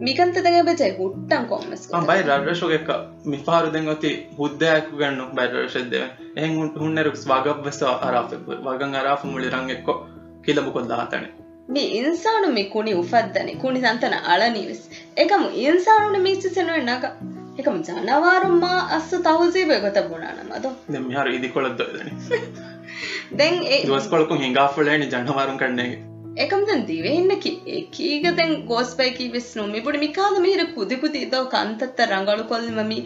මිකන්තදගේ 0.00 0.62
බෙචයි 0.64 0.90
හුට්ටන් 0.92 1.46
කොමස් 1.46 1.88
බයි 2.04 2.22
රඩශෝක 2.24 2.90
මිපාරුදගති 3.26 4.12
හුද්දයක් 4.36 4.92
ගන්න 4.92 5.20
බැඩරශදව 5.34 5.94
එහ 6.36 6.50
උට 6.58 6.76
හුන්නෙරුක් 6.76 7.18
වගබ්වස 7.24 7.82
අරාප 8.02 8.36
වගන් 8.64 8.94
අරාප 8.96 9.24
මුලි 9.26 9.50
රංගෙක්කො 9.50 9.94
කියලබකොල් 10.42 10.88
දාතනේ 10.88 11.32
මේ 11.68 11.86
ඉන්සානු 11.98 12.50
මේ 12.50 12.66
කුණි 12.66 12.94
උපද්දන. 12.94 13.48
කුණි 13.58 13.80
සන්තන 13.80 14.14
අලනීවිස් 14.26 14.82
එකම 15.16 15.46
ඉන්සානුන 15.62 16.20
මිස්ටිසෙනුවෙන් 16.20 16.90
නක 16.90 17.04
එකම 17.58 17.78
ජනවාරුම්මා 17.84 18.80
අස්ස 18.92 19.14
තවසීබය 19.20 19.78
ගොත 19.80 20.02
බුණානමද 20.08 20.68
දෙමහර 20.90 21.30
ඉදි 21.30 21.48
කොළත් 21.50 21.78
දොයදන 21.78 22.10
දැන් 23.38 23.62
ඒ 23.68 23.80
දස්කොලකු 23.86 24.34
හිඟාෆලන 24.36 25.08
ජනවාරුම් 25.08 25.58
කරන්නේගේ 25.58 26.15
ದೋಸ್ಕೊಳಕು 26.35 26.41
ಹಿಂಗಾಫುಳೇನಿ 26.41 26.41
ಜನವಾರುಂ 26.41 26.41
ಕಣ್ಣೆಗೆ 26.41 26.41
එකම 26.43 26.61
දැන් 26.67 26.81
දිවෙන්නකි 26.87 27.51
ඒකීග 27.67 28.25
දැන් 28.37 28.51
ගෝස්පයි 28.65 29.11
කිවිස් 29.17 29.47
නුමිබුඩි 29.55 30.01
මිකාල 30.05 30.35
මිහිර 30.45 30.61
කුදි 30.75 30.95
කුදි 30.95 31.21
දෝ 31.25 31.43
කන්තත්ත 31.53 31.99
රංගලු 32.13 32.43
කොල්මමි 32.45 32.99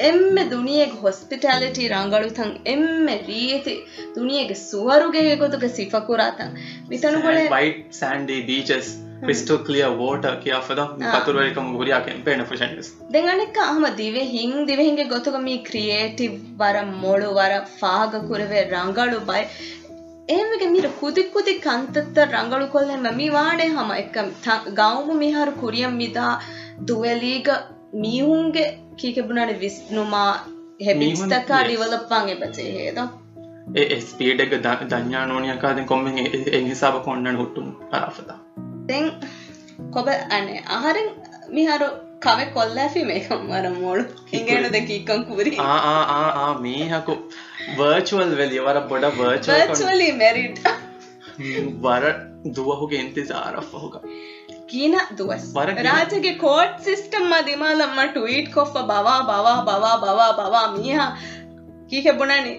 ಎಮ್ಮೆ 0.00 0.42
ದುನಿಯೆಗೆ 0.50 0.96
ಹೊಸ್ಪಿಟಾಲಿಟಿ 0.96 1.84
ರಂಗಳುತಂ 1.88 2.50
ಎಮ್ಮೆ 2.66 3.16
ರೀತಿ 3.28 3.74
ದುನಿಯೆಗೆ 4.16 4.56
ಸುವರುಗೆ 4.60 5.22
ಗೊತ್ತುಗೆ 5.36 5.68
ಸಿಫಕುರಾತಂ 5.78 6.50
ಮಿತನುಗೊಳೆ 6.90 7.44
white 7.56 7.80
sandy 8.00 8.40
beaches 8.50 8.90
crystal 9.22 9.58
clear 9.58 9.88
water 10.02 10.30
kiya 10.42 10.58
fada 10.60 10.84
paturwari 11.06 11.50
kam 11.56 11.66
guriya 11.74 11.98
campaign 12.06 12.38
efficiencies 12.44 12.88
denganeka 13.16 13.64
ahma 13.72 13.90
dive 13.98 14.22
hing 14.34 14.54
dive 14.70 14.80
hinge 14.80 15.02
gotuga 15.12 15.40
mi 15.40 15.56
creative 15.60 16.36
wara 16.56 16.84
molu 17.04 17.28
wara 20.29 20.43
faaga 20.43 20.63
kurave 20.63 20.69
rangalu 20.69 20.69
bay 20.69 20.69
ඒමක 20.69 20.71
මීර 20.71 20.89
කුදි 20.89 21.23
කුදි 21.23 21.53
කන්තත්ත 21.59 22.17
රංගලු 22.17 22.67
කොල්ලෙම 22.67 23.17
මි 23.17 23.29
වාඩේ 23.29 23.67
හම 23.67 23.91
එක 23.91 24.73
ගවුමු 24.73 25.13
මිහරු 25.13 25.51
කුරියම් 25.51 25.91
මිදා 25.91 26.41
දුවලීග 26.85 27.47
මීහුන්ගේ 27.93 28.79
කීකබුණට 28.97 29.59
විස්නුමා 29.59 30.45
හැමිස්තකා 30.85 31.63
ඩිවලප්පන් 31.63 32.29
එබචේ 32.29 32.73
හේද? 32.73 32.97
ඒ 33.77 34.01
ස්පීඩ 34.01 34.39
එක 34.39 34.49
දඥානෝනියකාද 34.51 35.85
කොම්මෙන් 35.85 36.17
එනිසාාව 36.51 37.03
කොන්නන 37.03 37.37
හුට්ටුම් 37.37 37.75
අරාපතා 37.91 38.39
තැන් 38.87 39.11
කොබ 39.91 40.07
අනේ 40.07 40.63
අහරෙන් 40.67 41.09
මිහරු 41.49 41.87
කවෙ 42.19 42.45
කොල්ලැෆි 42.45 43.03
මේකම් 43.03 43.47
වර 43.47 43.69
මෝඩු 43.69 44.03
හිගේනු 44.33 44.69
දෙකීකම් 44.69 45.25
කුරි 45.25 45.57
ආ 45.57 46.53
මේහකු 46.61 47.13
වර්චුවල් 47.13 47.54
वर्चुअल 47.73 48.33
वेल 48.35 48.51
ये 48.51 48.59
वाला 48.61 48.81
बड़ा 48.87 49.11
वर्चुअल 49.15 49.61
वर्चुअली 49.63 50.11
मैरिड 50.13 50.59
වර 51.79 52.11
දුවහුගේ 52.49 52.99
ඉන්තිසාරක් 52.99 53.71
පහුක 53.71 53.95
කියන 54.67 54.95
දුවස් 55.17 55.47
රාජගේ 55.81 56.35
කෝට් 56.37 56.77
සිිස්ටම් 56.81 57.33
අදිමාලම්මට 57.33 58.13
ටීට් 58.13 58.53
කොප්ප 58.53 58.77
බවා 58.83 59.17
බවා 59.23 59.57
බවා 59.63 59.97
බවා 59.97 60.29
බවා 60.39 60.63
මියහා 60.71 61.09
කීහෙබුණනේ 61.91 62.55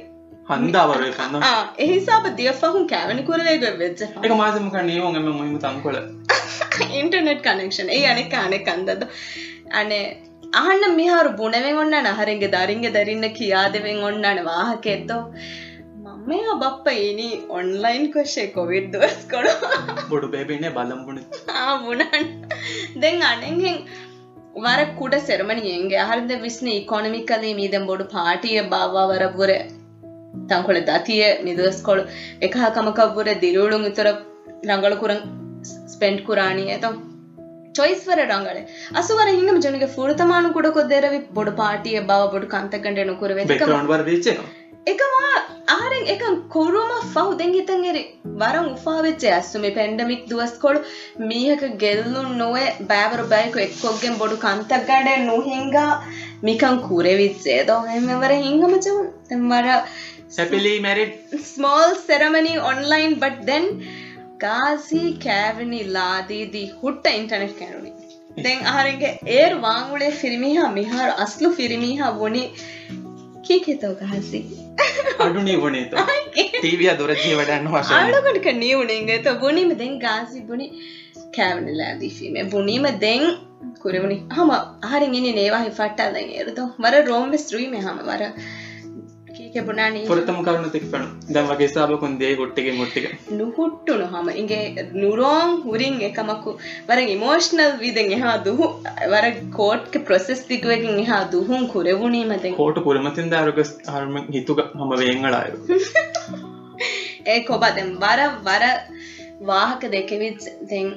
හන්දාවර 0.50 1.02
කන්න 1.12 1.42
එහිසාබ 1.78 2.30
දියෆහුන් 2.36 2.86
කෑවනි 2.88 3.24
කරලේග 3.24 3.66
වෙච්ච 3.78 4.04
එක 4.04 4.32
මාසමක 4.34 4.78
නියෝන් 4.84 5.16
එම 5.16 5.28
මුහිම 5.30 5.58
තංකොල 5.60 5.98
ඉන්ටර්නෙට් 6.94 7.42
කනෙක්ෂන් 7.42 7.92
ඒ 7.92 8.04
අනෙක් 8.08 8.38
අනෙක් 8.40 8.68
අන්දද 8.68 9.06
අනේ 9.74 10.04
අහන්න 10.52 10.84
මිහාරු 10.94 11.30
බුණවෙන් 11.32 11.78
ඔන්නන 11.78 12.08
හරින්ගේ 12.14 12.50
දරින්ගේ 12.50 12.92
දරින්න 12.92 13.26
කියාදෙවෙන් 13.32 14.02
ඔන්නන 14.02 14.42
වාහකෙත්තෝ 14.44 15.22
මෙයා 16.26 16.56
බප්ප 16.56 16.94
ඉනි 17.02 17.28
ඔන්ලයින් 17.48 18.04
කොෂේ 18.12 18.46
කොවිඩ් 18.48 18.88
දවස් 18.92 19.22
කොඩ 19.30 19.48
බොඩු 20.10 20.28
බේබින්නේ 20.28 20.70
බලම්බුණ 20.70 21.20
ආබුණන් 21.56 22.28
දෙන් 22.96 23.22
අනෙහෙන් 23.22 23.78
වර 24.56 24.82
කුඩ 24.98 25.16
සෙරමනියෙන්ගේ 25.22 25.98
අහරද 25.98 26.30
විස්න 26.40 26.70
ඉකොනමිකලේ 26.72 27.54
මීදම් 27.54 27.84
බොඩු 27.86 28.06
පාටිය 28.12 28.62
බාවා 28.68 29.06
වරපුර 29.08 29.52
තංකොළ 30.50 30.80
දතිය 30.82 31.24
මිදස්කොළු 31.42 32.04
එකහකමකව්වර 32.40 33.28
දිරුළුන් 33.44 33.84
ඉතර 33.84 34.08
රංගල 34.68 34.96
කුරන් 35.02 35.20
ස්පෙන්ට් 35.92 36.20
කුරාණී 36.20 36.70
ඇතම් 36.70 36.96
චොයිස් 37.75 38.01
වර 38.05 38.23
ರಂಗಳೆ 38.27 38.61
ಅಸುವರ 38.95 39.27
ಹಿಂಗಮ 39.31 39.59
ಜನಿಗೆ 39.59 39.87
ಫುರ್ತಮಾನು 39.91 40.49
ಕೂಡ 40.53 40.67
ಕೊದ್ದೇರವಿ 40.71 41.19
ಬೊಡು 41.33 41.53
ಪಾಟಿಯ 41.59 41.99
ಬಾವ 42.09 42.25
ಬೊಡು 42.33 42.49
ಕಂತಕಂಡೆ 42.49 43.05
ನುಕುರವೆ 43.05 43.45
බෙක්කරන්ඩ 43.45 43.91
වර 43.91 44.03
දීචනවා 44.09 44.49
එකවා 44.87 45.31
ආරෙන් 45.71 46.07
එකන් 46.07 46.37
කොරුම 46.49 46.91
ෆව් 47.05 47.25
දෙන් 47.35 47.51
හිතන් 47.53 47.83
එරි 47.85 48.01
වරම් 48.35 48.67
උපාවෙච්ච 48.69 49.25
ඇස්සුමේ 49.29 49.73
පැන්ඩමික් 49.73 50.23
දුවස්කොළු 50.27 50.81
මීහක 51.25 51.65
ගෙල්ලුන් 51.77 52.29
නොවේ 52.35 52.67
බෑවරු 52.87 53.25
බෑකු 53.29 53.61
එක්කොක්ගෙන් 53.61 54.17
බොඩු 54.17 54.41
කන්තක් 54.41 54.81
ගඩ 54.89 55.27
නොහිංගා 55.27 55.89
මිකන් 56.43 56.79
කුරෙවිච්චේ 56.83 57.59
දෝ 57.65 57.81
එමවර 57.95 58.33
හිංගමචවුන් 58.39 59.11
තෙම්වර 59.27 59.67
සැපිලි 60.31 60.73
married 60.81 61.37
small 61.45 61.97
ceremony 62.01 62.55
online 62.65 63.13
but 63.17 63.45
දැන් 63.45 63.69
ගාසි 64.40 65.02
කෑවනි 65.22 65.80
ලාදීදී 65.90 66.66
හුට්ට 66.78 67.06
ඉන්ටනෙට් 67.10 67.54
කැනුනි 67.58 67.92
දැන් 68.38 68.66
ආරෙන්ගේ 68.68 69.12
ඒර් 69.34 69.54
වාංගුලේ 69.60 70.10
ෆිරිමිහා 70.14 70.68
මිහාර 70.72 71.08
අස්ලු 71.18 71.50
ෆිරිමිහා 71.52 72.10
වොනි 72.18 72.42
කීකෙතව 73.46 73.94
ගහසි 74.02 74.40
අඩු 75.18 75.42
නිවනේත 75.42 75.96
ටීවිය 76.34 76.92
දුරජී 76.98 77.34
වඩන්න 77.34 77.72
වශ 77.72 77.94
ආඩකට 77.94 78.52
නියුණෙන්ගත 78.56 79.32
බොනීම 79.40 79.72
දෙන් 79.78 79.98
ගාසි 80.00 80.44
බොනි 80.44 80.68
කෑවනලාදීීම 81.36 82.50
බුණීම 82.50 82.92
දෙන් 83.00 83.26
කුරවුණි 83.80 84.20
හම 84.32 84.54
ආරෙන් 84.56 85.14
ඉනි 85.14 85.34
නේවාහි 85.34 85.72
ෆට්ටල්ලෙන් 85.72 86.30
ඒරතු 86.34 86.70
වර 86.78 87.02
රෝම්ම 87.04 87.36
ස්ත්‍රීම 87.38 87.76
හම 87.78 87.98
වර 88.04 88.22
කීකෙබුණානී 89.46 90.04
පුරතම 90.06 90.38
කරුණු 90.42 90.70
තික්පනු 90.70 91.06
දැන් 91.30 91.48
වගේ 91.48 91.68
සාබකුන් 91.68 92.16
දේ 92.20 92.32
ගොට්ටිගේ 92.36 92.74
මොට්ටික 92.76 93.06
නුහුට්ටුණු 93.32 94.08
හම 94.08 94.30
ඉගේ 94.36 94.86
නුරෝන් 94.94 95.54
හුරින් 95.62 95.98
එකමක්කු 96.08 96.56
වර 96.88 97.04
ඉමෝෂ්නල් 97.06 97.76
විදෙන් 97.78 98.12
එහා 98.12 98.36
දුහු 98.44 98.70
වර 99.08 99.30
කෝට්ක 99.54 100.00
ප්‍රොසෙස් 100.04 100.42
තිකුවකින් 100.46 100.98
එහා 100.98 101.22
දුහුන් 101.32 101.68
කුරවුණීමතෙන් 101.68 102.56
කෝට 102.56 102.82
පුරමතින් 102.84 103.30
දාරක 103.30 103.62
හරම 103.62 104.20
හිතුක 104.30 104.66
හම 104.74 104.96
වේංගලායු 104.96 105.80
ඒ 107.28 107.40
කොබදෙන් 107.44 107.96
වර 108.00 108.28
වර 108.44 108.68
වාහක 109.44 109.88
දෙකවිත් 109.90 110.52
දෙන් 110.68 110.92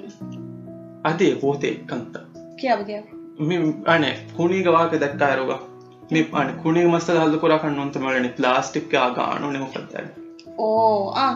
අදේ 1.05 1.35
පෝතේ 1.37 1.73
කන්ත. 1.85 2.15
කියාව 2.57 2.85
කියාව. 2.85 3.05
මේ 3.41 3.73
අනේ 3.87 4.13
කුණීග 4.35 4.67
වාක 4.69 4.93
දක්කාරුග 4.95 5.51
මේ 6.11 6.29
අන 6.35 6.55
කුණේ 6.59 6.87
මස්සල 6.87 7.19
හල්ලකොලා 7.19 7.59
කන්නුන්තමලන 7.59 8.31
ප්ලාස්ටික් 8.35 8.89
ගානු 9.15 9.51
නෙමොකක්දන්න 9.51 10.09
ඕ 10.59 11.27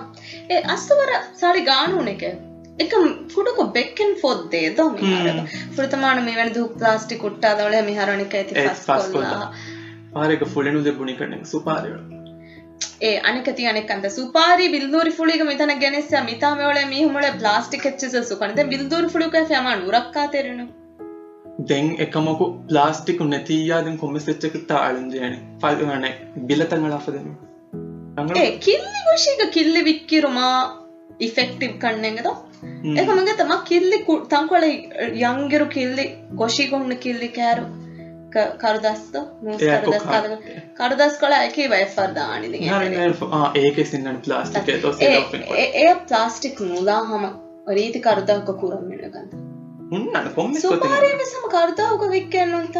ඒ 0.49 0.61
අස්තවර 0.69 1.13
සාරි 1.35 1.61
ගානුන 1.63 2.07
එක. 2.07 2.23
එක 2.79 2.95
කුඩක 3.31 3.61
බෙක්කෙන් 3.71 4.15
ෆොද්දේ 4.17 4.73
දොම 4.75 4.97
ෘතමාන 5.79 6.23
මේ 6.23 6.35
වැනි 6.35 6.55
දුක් 6.55 6.73
ප්ලාස්ටි 6.77 7.17
කුට්ටා 7.17 7.53
දවල 7.55 7.85
මිහරණක 7.85 8.35
ඇති 8.35 8.67
පස්කොල්ලා 8.81 9.47
පාරක 10.13 10.45
ෆුලනු 10.49 10.83
දෙබුණි 10.83 11.15
කරන 11.15 11.45
සුපාරවා 11.45 12.03
ඒ 13.01 13.15
අනකති 13.25 13.67
අනෙකන්ද 13.67 14.07
සුපාරි 14.11 14.69
බිල්දූරි 14.69 15.13
ෆුලිග 15.13 15.43
මෙතන 15.45 15.75
ගෙනෙස්ස 15.79 16.15
මිතාමවල 16.25 16.85
මිහුමල 16.89 17.27
ප්ලාස්ටික් 17.37 17.85
එච්චස 17.87 18.23
සුකනද 18.29 18.63
බිල්දූරි 18.69 19.09
ෆුලික 19.09 19.37
ෆයමන් 19.47 19.85
උරක්කා 19.87 20.27
තෙරෙනවා 20.29 20.82
දෙන් 21.63 21.89
එකමකු 21.99 22.45
ප්ලාස්ටිකු 22.69 23.25
නැතියාදෙන් 23.25 23.97
කොමිසිච්චක 23.97 24.55
තාලන්දයන 24.67 25.35
පල්ගන 25.61 26.07
බිලතඟලාපදම 26.47 27.27
කිල්ලි 28.61 29.03
වශයක 29.07 29.43
කිල්ලි 29.51 29.83
වික්කිරුමා 29.83 30.57
ඉෆෙක්ටිව් 31.19 31.77
කන්නගෙද 31.77 32.27
එකමඟ 32.95 33.31
තම 33.35 33.53
කිල්ලි 33.65 34.01
තංකොල 34.29 34.67
යංගෙරු 35.23 35.69
කිල්ලි 35.69 36.05
ගොෂිගොන්න 36.33 36.97
කිල්ලි 36.97 37.29
කෑරු 37.29 37.65
කරදස්ත 38.57 39.15
කරදස් 40.75 41.17
කොලා 41.19 41.43
එකේ 41.43 41.69
වයෆර්දානි 41.69 42.47
ඒක 43.55 43.79
සින්න 43.85 44.11
ප්ලාස්ටික 44.19 44.75
ඒ 45.53 45.95
ප්ලාස්ටික් 46.03 46.61
මුලා 46.65 47.01
හම 47.03 47.31
රීති 47.71 47.99
කරදක්ක 48.01 48.53
කුරම්මෙනගන්න 48.59 49.42
උන්නට 49.93 50.29
කොම්ම 50.35 50.53
සුපාරයටසම 50.59 51.49
කර්තාවක 51.49 52.05
වික්කන්නන්ත 52.09 52.79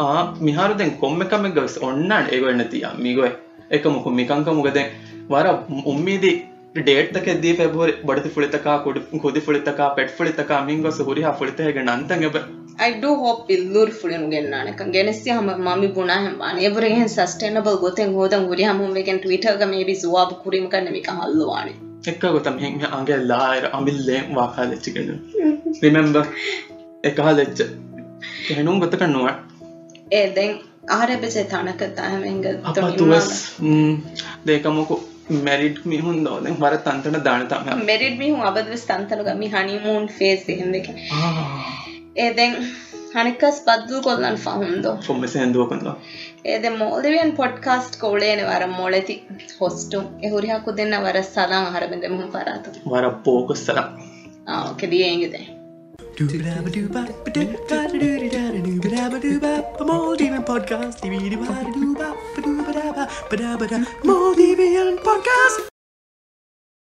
ආ 0.00 0.22
මිහාරදෙන් 0.42 0.94
කොම්මකම 0.98 1.50
ගවස් 1.50 1.76
ඔන්නන් 1.82 2.14
ඒගො 2.18 2.54
නැතිය 2.54 2.86
මිගොයි 3.00 3.32
එක 3.70 3.90
මුකු 3.90 4.10
මිකංක 4.12 4.48
මුගදැන් 4.52 4.88
වර 5.28 5.46
උම්මේදී 5.86 6.34
ඩේට්ක 6.76 7.26
දී 7.40 7.54
පැබර 7.56 7.90
බඩති 8.02 8.30
ෆොලිතකා 8.30 8.78
කොඩ 8.80 8.98
කොදි 9.20 9.40
ෆොලිතකා 9.42 9.88
පෙට් 9.92 10.12
ෆොලිතකා 10.12 10.60
මින් 10.64 10.82
ගොස 10.82 10.98
හුරි 11.02 11.24
ෆොලිතයග 11.36 11.80
නන්තඟබ 11.82 12.36
අඩ 12.78 13.04
හොප 13.18 13.50
ඉල්ලුර් 13.50 13.90
ෆුලිනු 13.94 14.28
ගෙන්න්නනක 14.30 14.80
ගෙනස්ය 14.90 15.30
හම 15.32 15.50
මි 15.80 15.88
ගුණහම 15.90 16.42
අනේවරහෙන් 16.42 17.08
සස්ටේනබල් 17.08 17.76
ගොතෙන් 17.78 18.14
හෝදන් 18.14 18.46
හුරි 18.46 18.64
හමුමගෙන් 18.64 19.20
ටවිටග 19.20 19.64
මේබි 19.68 19.96
ස්වාබ 19.96 20.32
කුරීම 20.42 20.66
කරනමික 20.68 21.10
හල්ලවානේ. 21.14 21.76
එක්ක 22.06 22.24
ගොතම 22.30 22.56
හෙම 22.58 22.80
අගේ 22.92 23.18
ලායර 23.24 23.64
අමිල්ලේ 23.72 24.22
වාකාලච්චිකෙන 24.32 25.10
රිමෙම්බ 25.81 26.17
එක 27.03 27.19
ලෙච්ච 27.31 27.59
එහෙනුම් 28.49 28.79
ගොතක 28.79 29.03
නුව 29.09 29.27
ಏ 30.11 30.19
ದೆನ್ 30.35 30.55
ಆರೆ 30.91 31.15
ಬೆಸೆ 31.15 31.41
ತಣಕ 31.43 31.83
ತಾಹಂ 31.97 32.21
ಹೆಂಗ 32.23 32.47
අප 32.69 32.77
තුවස් 32.97 33.29
දේකමොකු 34.47 34.95
මැරිඩ් 35.37 35.79
මිහුන් 35.85 36.17
දෝදෙන් 36.25 36.53
වර 36.61 36.75
තන්තන 36.85 37.17
දානතම 37.25 37.69
ಮೆರಿಡ್ 37.89 38.17
ಮಿ 38.19 38.27
ಹೂಂ 38.29 38.43
ಅಬದ್ವೆಸ್ 38.47 38.85
ತಂತನುಗ 38.87 39.29
ಮಿ 39.35 39.47
ಹನಿಮೂನ್ 39.47 40.07
ಫೇಸ್ 40.17 40.45
ಹೆಂ 40.51 40.69
ವೆಗೆ 40.71 40.93
ಏ 42.17 42.27
ದೆನ್ 42.37 42.57
ಹನಿಕಸ್ 43.15 43.59
ಬದ್ದು 43.67 43.97
ಕೊಲ್ಲನ್ 44.07 44.39
ಫಹುಂದೋ 44.45 44.93
කොම්මස 45.07 45.35
හැදුවකඳ 45.35 45.91
ಏದೆ 46.45 46.69
ಮೋಲ್ದಿವಿಯನ್ 46.81 47.31
ಪಾಡ್ಕಾಸ್ಟ್ 47.37 47.95
ಕೋಳೇನೆ 47.99 48.43
ವರ 48.43 48.63
ಮೊಳೆತಿ 48.79 49.15
ಹೊಸ್ಟು 49.59 49.99
ಎ 50.21 50.29
ಹುರಿ 50.29 50.49
ಹಾಕು 50.49 50.77
ದೆನ್ನ 50.77 50.97
ವರ 51.05 51.19
ಸಲಾಂ 51.33 51.63
ಆಹಾರ 51.69 51.83
ಬೆಂದೆ 51.93 52.09
ಮುಹಂ 52.15 52.29
ಪರಾತು 52.35 52.71
වර 52.89 53.07
පෝකොස්සර 53.25 53.79
ಆ 54.47 54.57
ಓಕೆ 54.71 54.85
ದಿಯೆ 54.91 55.07
ಹೆಂಗಿದೆ 55.09 55.41
I'm 59.80 59.90
all 59.90 60.16
deviant 60.16 60.46
podcast. 60.46 61.02
I'm 64.04 64.10
all 64.10 64.34
deviant 64.34 64.98
podcast. 65.02 65.71